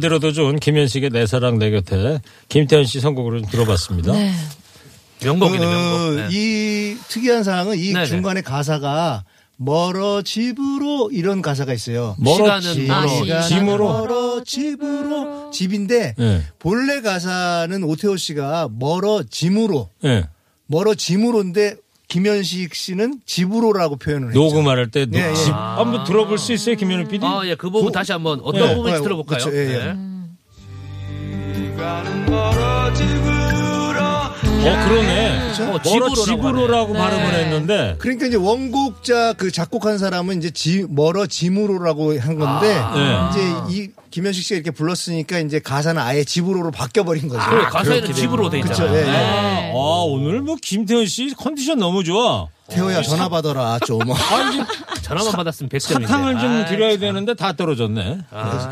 들어도 0.00 0.32
좋은 0.32 0.58
김현식의 0.58 1.10
내 1.10 1.26
사랑 1.26 1.58
내 1.58 1.70
곁에 1.70 2.20
김태현 2.48 2.84
씨 2.84 3.00
선곡으로 3.00 3.40
좀 3.40 3.50
들어봤습니다. 3.50 4.12
네. 4.12 4.32
명곡이네, 5.24 5.58
그, 5.64 5.70
명곡. 5.70 6.14
네. 6.16 6.28
이 6.30 6.96
특이한 7.08 7.42
사항은 7.44 7.78
이 7.78 7.92
네네. 7.92 8.06
중간에 8.06 8.40
가사가 8.42 9.24
멀어 9.56 10.22
집으로 10.22 11.10
이런 11.12 11.42
가사가 11.42 11.72
있어요. 11.72 12.14
멀어 12.20 12.36
시간은 12.60 12.60
집- 12.62 12.86
멀어. 12.86 13.08
시간은 13.08 14.44
집으로 14.44 15.50
집인데 15.50 16.14
네. 16.16 16.42
본래 16.60 17.00
가사는 17.00 17.82
오태호 17.82 18.16
씨가 18.16 18.68
멀어 18.70 19.24
짐으로 19.28 19.90
예. 20.04 20.28
멀어 20.66 20.94
짐으로인데 20.94 21.74
김현식 22.06 22.74
씨는 22.74 23.20
집으로라고 23.26 23.96
표현을 23.96 24.28
했죠. 24.28 24.38
녹음할 24.40 24.90
때 24.92 25.06
예, 25.12 25.30
예. 25.30 25.34
집 25.34 25.52
한번 25.52 26.04
들어볼 26.04 26.38
수 26.38 26.52
있어요, 26.52 26.76
김현우 26.76 27.06
PD? 27.08 27.26
아, 27.26 27.42
예, 27.44 27.54
그 27.56 27.68
부분 27.68 27.90
다시 27.92 28.12
한번 28.12 28.40
어떤 28.44 28.62
네. 28.62 28.74
부분인지 28.76 29.00
네, 29.00 29.02
들어볼까요? 29.04 29.38
그렇죠, 29.44 29.54
예, 29.56 29.74
예. 29.74 29.78
네. 29.92 29.94
가는 31.76 32.26
멀어 32.26 32.92
집으로 32.94 34.17
어, 34.44 34.88
그러네. 34.88 35.52
어, 35.60 35.64
멀어 35.64 35.82
집으로라고 35.82 36.14
집으로라고 36.14 36.94
하네. 36.94 36.98
발음을 36.98 37.32
네. 37.32 37.44
했는데 37.44 37.96
그러니까 37.98 38.26
이제 38.26 38.36
원곡자 38.36 39.34
그 39.34 39.50
작곡한 39.50 39.98
사람은 39.98 40.38
이제 40.38 40.50
지, 40.50 40.86
멀어 40.88 41.26
짐으로라고 41.26 42.18
한 42.20 42.38
건데 42.38 42.74
아. 42.76 43.30
이제 43.32 43.76
이 43.76 43.88
김현식 44.10 44.44
씨가 44.44 44.56
이렇게 44.56 44.70
불렀으니까 44.70 45.38
이제 45.40 45.58
가사는 45.58 46.00
아예 46.00 46.24
집으로로 46.24 46.70
바뀌어버린 46.70 47.28
거죠. 47.28 47.48
그래, 47.50 47.64
가사에는 47.64 48.12
집으로 48.14 48.50
돼 48.50 48.60
그쵸, 48.60 48.72
있잖아요. 48.84 48.96
예, 48.96 49.00
예. 49.00 49.04
네. 49.06 49.72
아, 49.72 50.02
오늘 50.06 50.40
뭐 50.40 50.56
김태현 50.60 51.06
씨 51.06 51.34
컨디션 51.36 51.78
너무 51.78 52.04
좋아. 52.04 52.46
태호야 52.68 53.00
전화 53.02 53.28
받아라 53.30 53.78
좀. 53.86 54.00
아, 54.10 54.50
이제 54.50 54.62
전화만 55.02 55.32
받았으면 55.32 55.70
100점인데. 55.70 56.02
사탕을 56.06 56.38
좀 56.38 56.66
드려야 56.66 56.98
되는데 56.98 57.32
다 57.34 57.54
떨어졌네. 57.54 58.18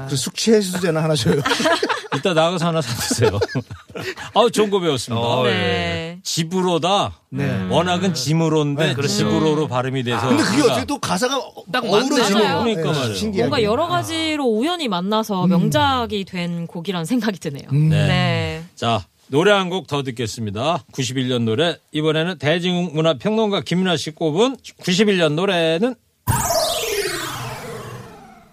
그 0.09 0.17
숙취 0.17 0.53
해소제나 0.53 1.03
하나 1.03 1.15
줘요. 1.15 1.41
이따 2.15 2.33
나가서 2.33 2.67
하나 2.67 2.81
사드세요. 2.81 3.39
아우, 4.35 4.51
좋은 4.51 4.71
거 4.71 4.81
배웠습니다. 4.81 5.23
어, 5.27 5.45
네. 5.45 6.19
집으로다. 6.23 7.13
네. 7.31 7.67
워낙은 7.69 8.15
짐으로인데 8.15 8.87
네, 8.89 8.95
그렇죠. 8.95 9.13
집으로로 9.15 9.67
발음이 9.69 10.03
돼서. 10.03 10.29
근데 10.29 10.43
그게 10.43 10.63
어떻게 10.63 10.85
또 10.87 10.99
가사가 10.99 11.39
딱 11.73 11.85
어우러지고 11.85 12.39
맞네요. 12.39 12.63
그러니까 12.63 12.93
말이에요. 12.93 13.15
신기하게. 13.15 13.49
뭔가 13.49 13.63
여러 13.63 13.87
가지로 13.87 14.45
우연히 14.45 14.89
만나서 14.89 15.26
명작이 15.47 16.25
된 16.25 16.67
곡이라는 16.67 17.05
생각이 17.05 17.39
드네요. 17.39 17.69
네. 17.71 18.07
네. 18.07 18.65
자, 18.75 19.05
노래 19.29 19.51
한 19.51 19.69
곡 19.71 19.87
더 19.89 20.03
듣겠습니다. 20.05 20.85
91년 20.93 21.43
노래. 21.43 21.77
이번에는 21.93 22.39
대중문화평론가 22.39 23.63
김윤아 23.63 23.97
씨 23.97 24.13
꼽은 24.13 24.57
91년 24.83 25.35
노래는 25.35 25.95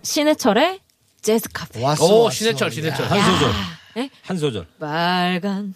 신해철의 0.01 0.79
재즈 1.21 1.49
카페. 1.53 1.81
왔어. 1.81 2.05
오, 2.05 2.23
왔어. 2.23 2.35
신해철, 2.35 2.71
신해철. 2.71 3.05
한 3.07 3.19
소절. 3.31 3.51
예? 3.97 4.09
한 4.23 4.37
소절. 4.37 4.65
빨간 4.79 5.73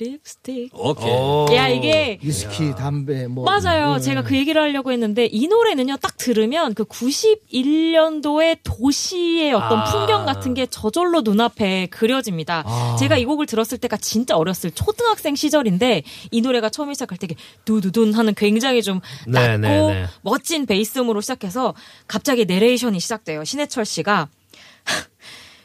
립스틱. 0.00 0.70
오케이. 0.72 1.10
오. 1.10 1.46
야 1.52 1.68
이게 1.68 2.18
위스키, 2.22 2.74
담배 2.74 3.26
뭐 3.26 3.44
맞아요. 3.44 3.98
제가 3.98 4.22
그 4.22 4.34
얘기를 4.34 4.60
하려고 4.60 4.92
했는데 4.92 5.26
이 5.26 5.46
노래는요 5.46 5.98
딱 5.98 6.16
들으면 6.16 6.74
그 6.74 6.84
91년도의 6.84 8.58
도시의 8.64 9.52
어떤 9.52 9.80
아. 9.80 9.84
풍경 9.84 10.24
같은 10.24 10.54
게 10.54 10.66
저절로 10.66 11.20
눈앞에 11.20 11.86
그려집니다. 11.86 12.64
아. 12.66 12.96
제가 12.98 13.18
이 13.18 13.24
곡을 13.24 13.46
들었을 13.46 13.78
때가 13.78 13.98
진짜 13.98 14.36
어렸을 14.36 14.70
초등학생 14.70 15.34
시절인데 15.34 16.02
이 16.30 16.40
노래가 16.40 16.70
처음 16.70 16.92
시작할 16.94 17.18
때 17.18 17.28
두두둔 17.64 18.14
하는 18.14 18.34
굉장히 18.34 18.82
좀 18.82 19.00
네, 19.26 19.58
낮고 19.58 19.90
네, 19.90 20.00
네. 20.00 20.06
멋진 20.22 20.66
베이스음으로 20.66 21.20
시작해서 21.20 21.74
갑자기 22.06 22.46
내레이션이 22.46 22.98
시작돼요. 23.00 23.44
신해철 23.44 23.84
씨가 23.84 24.28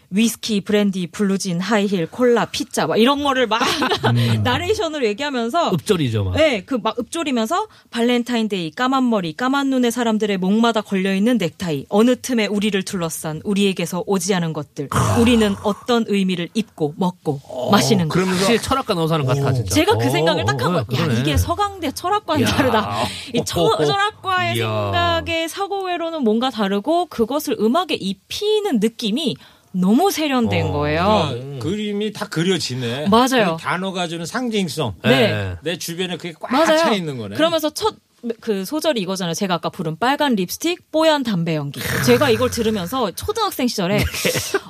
위스키, 0.09 0.61
브랜디, 0.61 1.07
블루진, 1.07 1.59
하이힐, 1.59 2.07
콜라, 2.07 2.45
피자 2.45 2.87
막 2.87 2.97
이런 2.97 3.23
거를 3.23 3.47
막 3.47 3.61
음. 4.15 4.41
나레이션으로 4.43 5.05
얘기하면서 5.05 5.71
읊조리죠, 5.73 6.23
막. 6.25 6.35
네, 6.35 6.61
그 6.63 6.75
막 6.85 6.97
읊조리면서 6.99 7.67
발렌타인데이, 7.89 8.71
까만 8.71 9.09
머리, 9.09 9.33
까만 9.33 9.69
눈의 9.69 9.91
사람들의 9.91 10.37
목마다 10.37 10.81
걸려 10.81 11.15
있는 11.15 11.37
넥타이, 11.37 11.85
어느 11.89 12.15
틈에 12.21 12.45
우리를 12.45 12.81
둘러싼 12.83 13.41
우리에게서 13.43 14.03
오지 14.05 14.33
않은 14.35 14.53
것들, 14.53 14.89
우리는 15.19 15.55
어떤 15.63 16.05
의미를 16.07 16.49
입고 16.53 16.93
먹고 16.97 17.39
마시는 17.71 18.07
것. 18.07 18.13
그러면서 18.13 18.39
확실히 18.41 18.61
철학과 18.61 18.93
나오사는 18.93 19.25
같아, 19.25 19.51
진짜. 19.53 19.73
제가 19.73 19.97
그 19.97 20.05
오, 20.07 20.09
생각을 20.09 20.45
딱 20.45 20.61
하고, 20.61 20.75
어, 20.75 20.77
야, 20.79 20.83
그러네. 20.83 21.19
이게 21.19 21.37
서강대 21.37 21.91
철학과는 21.93 22.43
야. 22.43 22.47
다르다. 22.47 23.03
이 23.33 23.43
처-. 23.45 23.77
철학과의 23.83 24.57
이야. 24.57 24.67
생각의 24.91 25.49
사고외로는 25.49 26.23
뭔가 26.23 26.49
다르고, 26.51 27.07
그것을 27.07 27.55
음악에 27.59 27.95
입히는 27.95 28.79
느낌이 28.79 29.35
너무 29.75 30.11
세련된 30.11 30.67
어. 30.67 30.71
거예요. 30.71 31.29
그 31.59 31.69
그림이 31.69 32.13
다 32.13 32.27
그려지네. 32.27 33.09
맞아요. 33.09 33.57
그 33.57 33.63
단어가 33.63 34.07
주는 34.07 34.25
상징성. 34.25 34.95
네. 35.03 35.55
내 35.61 35.77
주변에 35.77 36.17
그게 36.17 36.33
꽉. 36.39 36.65
차 36.65 36.93
있는 36.93 37.17
거네. 37.17 37.35
그러면서 37.35 37.69
첫 37.69 37.95
그 38.41 38.65
소절이 38.65 39.01
이거잖아요. 39.01 39.33
제가 39.33 39.55
아까 39.55 39.69
부른 39.69 39.97
빨간 39.97 40.35
립스틱, 40.35 40.91
뽀얀 40.91 41.23
담배 41.23 41.55
연기. 41.55 41.79
제가 42.05 42.29
이걸 42.29 42.49
들으면서 42.49 43.11
초등학생 43.11 43.67
시절에 43.67 43.97
네. 43.97 44.03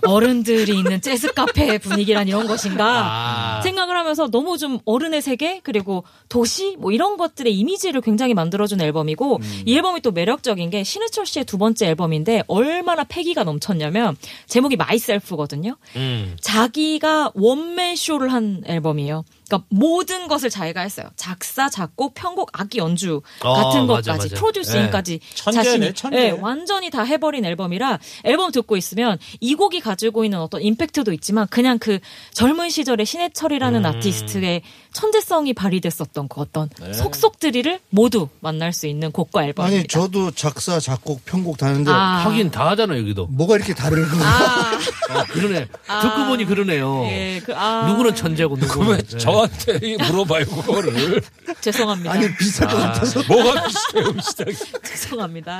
어른들이 0.05 0.77
있는 0.77 1.01
재즈 1.01 1.33
카페 1.33 1.77
분위기란 1.77 2.27
이런 2.27 2.47
것인가 2.47 3.57
아. 3.57 3.61
생각을 3.61 3.95
하면서 3.97 4.29
너무 4.29 4.57
좀 4.57 4.79
어른의 4.85 5.21
세계 5.21 5.59
그리고 5.63 6.03
도시 6.29 6.75
뭐 6.77 6.91
이런 6.91 7.17
것들의 7.17 7.53
이미지를 7.53 8.01
굉장히 8.01 8.33
만들어준 8.33 8.81
앨범이고 8.81 9.37
음. 9.37 9.61
이 9.65 9.75
앨범이 9.75 10.01
또 10.01 10.11
매력적인 10.11 10.69
게 10.69 10.83
신해철 10.83 11.25
씨의 11.25 11.45
두 11.45 11.57
번째 11.57 11.87
앨범인데 11.87 12.43
얼마나 12.47 13.03
패기가 13.03 13.43
넘쳤냐면 13.43 14.15
제목이 14.47 14.75
마이셀프거든요. 14.75 15.77
음. 15.95 16.37
자기가 16.41 17.31
원맨 17.33 17.95
쇼를 17.95 18.31
한 18.31 18.63
앨범이에요. 18.65 19.23
그러니까 19.47 19.67
모든 19.69 20.27
것을 20.27 20.49
자기가 20.49 20.81
했어요. 20.81 21.07
작사, 21.15 21.69
작곡, 21.69 22.13
편곡, 22.15 22.49
악기 22.53 22.79
연주 22.79 23.21
어, 23.41 23.53
같은 23.53 23.85
맞아, 23.87 24.13
것까지 24.13 24.29
맞아. 24.29 24.35
프로듀싱까지 24.35 25.19
천재네, 25.35 25.63
자신이 25.63 25.93
천재. 25.93 26.17
예, 26.17 26.29
완전히 26.31 26.89
다 26.89 27.03
해버린 27.03 27.45
앨범이라 27.45 27.99
앨범 28.23 28.51
듣고 28.51 28.77
있으면 28.77 29.17
이 29.39 29.55
곡이 29.55 29.81
가지고 29.81 30.23
있는 30.23 30.39
어떤 30.39 30.61
임팩트도 30.61 31.13
있지만 31.13 31.47
그냥 31.49 31.77
그 31.79 31.99
젊은 32.33 32.69
시절의 32.69 33.05
신해철이라는 33.05 33.85
음. 33.85 33.85
아티스트의 33.85 34.61
천재성이 34.93 35.53
발휘됐었던 35.53 36.27
그 36.27 36.41
어떤 36.41 36.69
네. 36.79 36.93
속속들이를 36.93 37.79
모두 37.89 38.29
만날 38.39 38.73
수 38.73 38.87
있는 38.87 39.11
곡과 39.11 39.45
앨범입니다. 39.45 39.79
아니 39.79 39.87
저도 39.87 40.31
작사, 40.31 40.79
작곡, 40.79 41.23
편곡 41.25 41.57
다 41.57 41.67
하는데 41.67 41.91
아. 41.91 42.25
하긴 42.25 42.51
다 42.51 42.69
하잖아, 42.69 42.97
여기도. 42.97 43.27
뭐가 43.27 43.57
이렇게 43.57 43.73
다른 43.73 44.07
거야? 44.07 44.23
아, 44.23 44.79
어, 45.11 45.23
그러네. 45.31 45.67
듣고 46.01 46.25
보니 46.27 46.45
그러네요. 46.45 47.03
예, 47.05 47.41
그, 47.45 47.53
아. 47.55 47.87
누구는 47.87 48.15
천재고, 48.15 48.55
누구는. 48.57 48.91
왜 48.91 48.97
네. 48.97 49.17
저 49.17 49.34
저한테 49.35 49.97
물어봐요 49.97 50.45
그거를. 50.45 51.21
죄송합니다. 51.61 52.11
아니 52.11 52.35
비쌀 52.35 52.67
것 52.67 52.77
아, 52.77 52.91
같아서. 52.93 53.23
뭐가 53.27 53.67
비싸요 53.67 54.13
비싸게. 54.13 54.53
죄송합니다. 54.85 55.59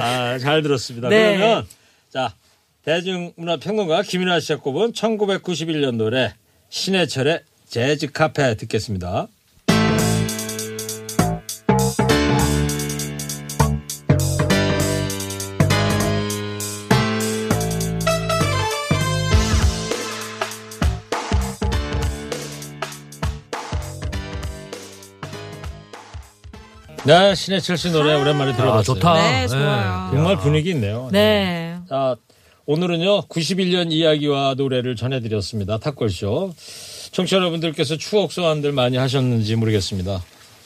아, 0.00 0.38
잘 0.38 0.62
들었습니다. 0.62 1.08
네. 1.08 1.36
그러면 1.36 1.66
자 2.08 2.34
대중문화평론가 2.84 4.02
김윤아 4.02 4.40
씨가 4.40 4.60
꼽은 4.60 4.92
1991년 4.92 5.96
노래 5.96 6.34
신해철의 6.70 7.42
재즈 7.68 8.12
카페 8.12 8.56
듣겠습니다. 8.56 9.28
네, 27.06 27.36
신해철 27.36 27.76
씨 27.78 27.92
노래 27.92 28.14
오랜만에 28.14 28.52
들어봤어요. 28.56 28.82
좋다. 28.82 29.14
네, 29.14 29.46
좋아요. 29.46 30.10
정말 30.12 30.36
분위기 30.38 30.70
있네요. 30.70 31.08
네. 31.12 31.76
자, 31.88 32.16
오늘은요, 32.66 33.28
91년 33.28 33.92
이야기와 33.92 34.54
노래를 34.56 34.96
전해드렸습니다. 34.96 35.78
탁골쇼. 35.78 36.52
청취자 37.12 37.36
여러분들께서 37.36 37.96
추억 37.96 38.32
소환들 38.32 38.72
많이 38.72 38.96
하셨는지 38.96 39.54
모르겠습니다. 39.54 40.20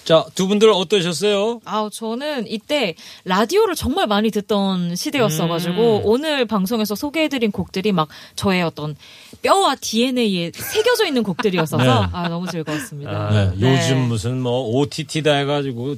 자, 0.04 0.24
두 0.34 0.48
분들 0.48 0.70
어떠셨어요? 0.70 1.60
아, 1.66 1.90
저는 1.92 2.48
이때 2.48 2.94
라디오를 3.26 3.74
정말 3.74 4.06
많이 4.06 4.30
듣던 4.30 4.96
시대였어가지고 4.96 5.98
음. 5.98 6.02
오늘 6.04 6.46
방송에서 6.46 6.94
소개해드린 6.94 7.52
곡들이 7.52 7.92
막 7.92 8.08
저의 8.34 8.62
어떤 8.62 8.96
뼈와 9.42 9.76
DNA에 9.76 10.52
새겨져 10.54 11.06
있는 11.06 11.22
곡들이었어서 11.22 11.84
네. 11.84 12.08
아 12.12 12.28
너무 12.28 12.50
즐거웠습니다. 12.50 13.30
네, 13.30 13.50
네. 13.56 13.76
요즘 13.76 14.08
무슨 14.08 14.40
뭐 14.40 14.62
OTT다 14.80 15.34
해가지고 15.34 15.96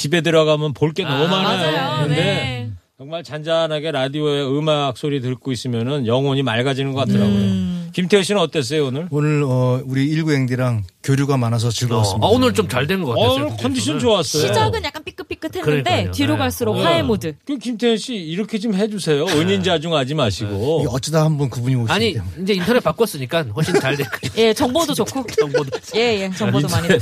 집에 0.00 0.20
들어가면 0.22 0.72
볼 0.72 0.92
게 0.94 1.04
너무 1.04 1.28
많아요. 1.28 1.72
맞아요. 1.72 2.06
근데 2.06 2.14
네. 2.22 2.70
정말 2.98 3.22
잔잔하게 3.22 3.92
라디오에 3.92 4.42
음악 4.42 4.96
소리 4.96 5.20
듣고 5.20 5.52
있으면은 5.52 6.06
영혼이 6.06 6.42
맑아지는 6.42 6.92
것 6.92 7.00
같더라고요. 7.00 7.28
음. 7.34 7.90
김태호 7.92 8.22
씨는 8.22 8.40
어땠어요, 8.40 8.86
오늘? 8.86 9.08
오늘 9.10 9.42
어, 9.44 9.82
우리 9.84 10.06
일구행디랑 10.08 10.84
교류가 11.02 11.36
많아서 11.36 11.70
즐거웠습니다. 11.70 12.26
아, 12.26 12.30
오늘 12.30 12.54
좀 12.54 12.68
잘 12.68 12.86
된 12.86 13.02
것 13.02 13.14
같았어요. 13.14 13.44
오늘 13.46 13.56
컨디션 13.56 13.98
좋았어요. 13.98 14.46
시작은 14.46 14.84
약간 14.84 14.99
삐끗삐끗했는데 15.40 15.82
그러니까요. 15.90 16.10
뒤로 16.12 16.34
네. 16.34 16.38
갈수록 16.38 16.74
네. 16.76 16.82
화해 16.84 17.02
모드. 17.02 17.34
그 17.46 17.58
김태현 17.58 17.96
씨 17.96 18.14
이렇게 18.14 18.58
좀 18.58 18.74
해주세요. 18.74 19.24
은인자중하지 19.26 20.14
마시고. 20.14 20.80
이게 20.82 20.88
어쩌다 20.94 21.24
한 21.24 21.38
번 21.38 21.48
그분이 21.50 21.74
오시기 21.76 21.92
아니 21.92 22.12
때문에. 22.14 22.32
이제 22.42 22.52
인터넷 22.54 22.80
바꿨으니까 22.80 23.42
훨씬 23.54 23.80
잘 23.80 23.96
될 23.96 24.06
거예요. 24.06 24.32
예, 24.48 24.52
정보도 24.54 24.94
좋고. 24.94 25.24
정보도. 25.40 25.70
예, 25.96 26.22
예, 26.22 26.30
정보도 26.36 26.68
많이 26.68 26.88
들어. 26.88 26.98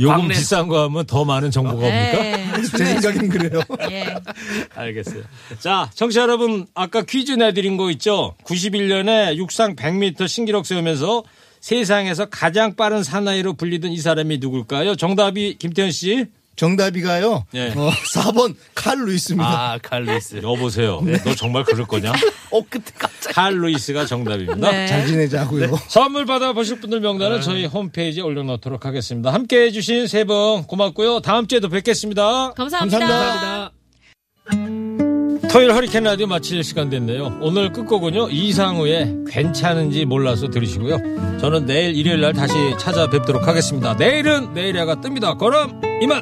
요금 0.00 0.16
광래- 0.28 0.28
비싼 0.34 0.68
거 0.68 0.84
하면 0.84 1.04
더 1.06 1.24
많은 1.24 1.50
정보가 1.50 1.76
옵니까? 1.86 1.92
예, 2.26 2.44
제 2.76 2.84
생각엔 3.00 3.28
그래요. 3.28 3.62
예. 3.90 4.14
알겠어요. 4.74 5.22
자, 5.58 5.90
청취자 5.94 6.22
여러분, 6.22 6.66
아까 6.74 7.02
퀴즈 7.02 7.32
내드린 7.32 7.76
거 7.76 7.90
있죠? 7.92 8.34
91년에 8.44 9.36
육상 9.36 9.76
100m 9.76 10.26
신기록 10.28 10.66
세우면서 10.66 11.24
세상에서 11.60 12.26
가장 12.26 12.74
빠른 12.76 13.02
사나이로 13.02 13.54
불리던 13.54 13.90
이 13.92 13.98
사람이 13.98 14.38
누굴까요? 14.38 14.96
정답이 14.96 15.56
김태현 15.58 15.90
씨. 15.92 16.26
정답이가요. 16.56 17.44
네. 17.52 17.72
어, 17.76 17.90
4번 18.14 18.54
칼 18.74 18.98
루이스입니다. 18.98 19.48
아 19.72 19.78
칼리스. 19.82 20.40
여보세요. 20.42 21.02
너 21.24 21.34
정말 21.34 21.64
그럴 21.64 21.86
거냐? 21.86 22.12
어 22.50 22.60
그때 22.68 22.92
갑자기. 22.98 23.34
칼 23.34 23.54
루이스가 23.54 24.06
정답입니다. 24.06 24.70
네. 24.70 24.86
잘 24.86 25.06
지내자고요. 25.06 25.78
선물 25.88 26.24
받아보실 26.26 26.80
분들 26.80 27.00
명단은 27.00 27.40
저희 27.40 27.66
홈페이지에 27.66 28.22
올려놓도록 28.22 28.84
하겠습니다. 28.86 29.32
함께 29.32 29.64
해주신 29.66 30.06
세 30.06 30.24
분 30.24 30.62
고맙고요. 30.64 31.20
다음 31.20 31.46
주에도 31.46 31.68
뵙겠습니다. 31.68 32.52
감사합니다. 32.52 32.98
감사합니다. 32.98 33.72
토요일 35.50 35.72
허리케인 35.72 36.02
라디오 36.04 36.26
마칠 36.26 36.64
시간 36.64 36.90
됐네요. 36.90 37.38
오늘 37.40 37.72
끝곡은요. 37.72 38.30
이상우의 38.30 39.24
괜찮은지 39.28 40.04
몰라서 40.04 40.48
들으시고요. 40.48 41.38
저는 41.38 41.66
내일 41.66 41.94
일요일 41.94 42.20
날 42.22 42.32
다시 42.32 42.54
찾아뵙도록 42.78 43.46
하겠습니다. 43.46 43.94
내일은 43.94 44.52
내일 44.54 44.76
해가 44.78 44.96
뜹니다. 44.96 45.38
그럼 45.38 45.80
이만! 46.04 46.20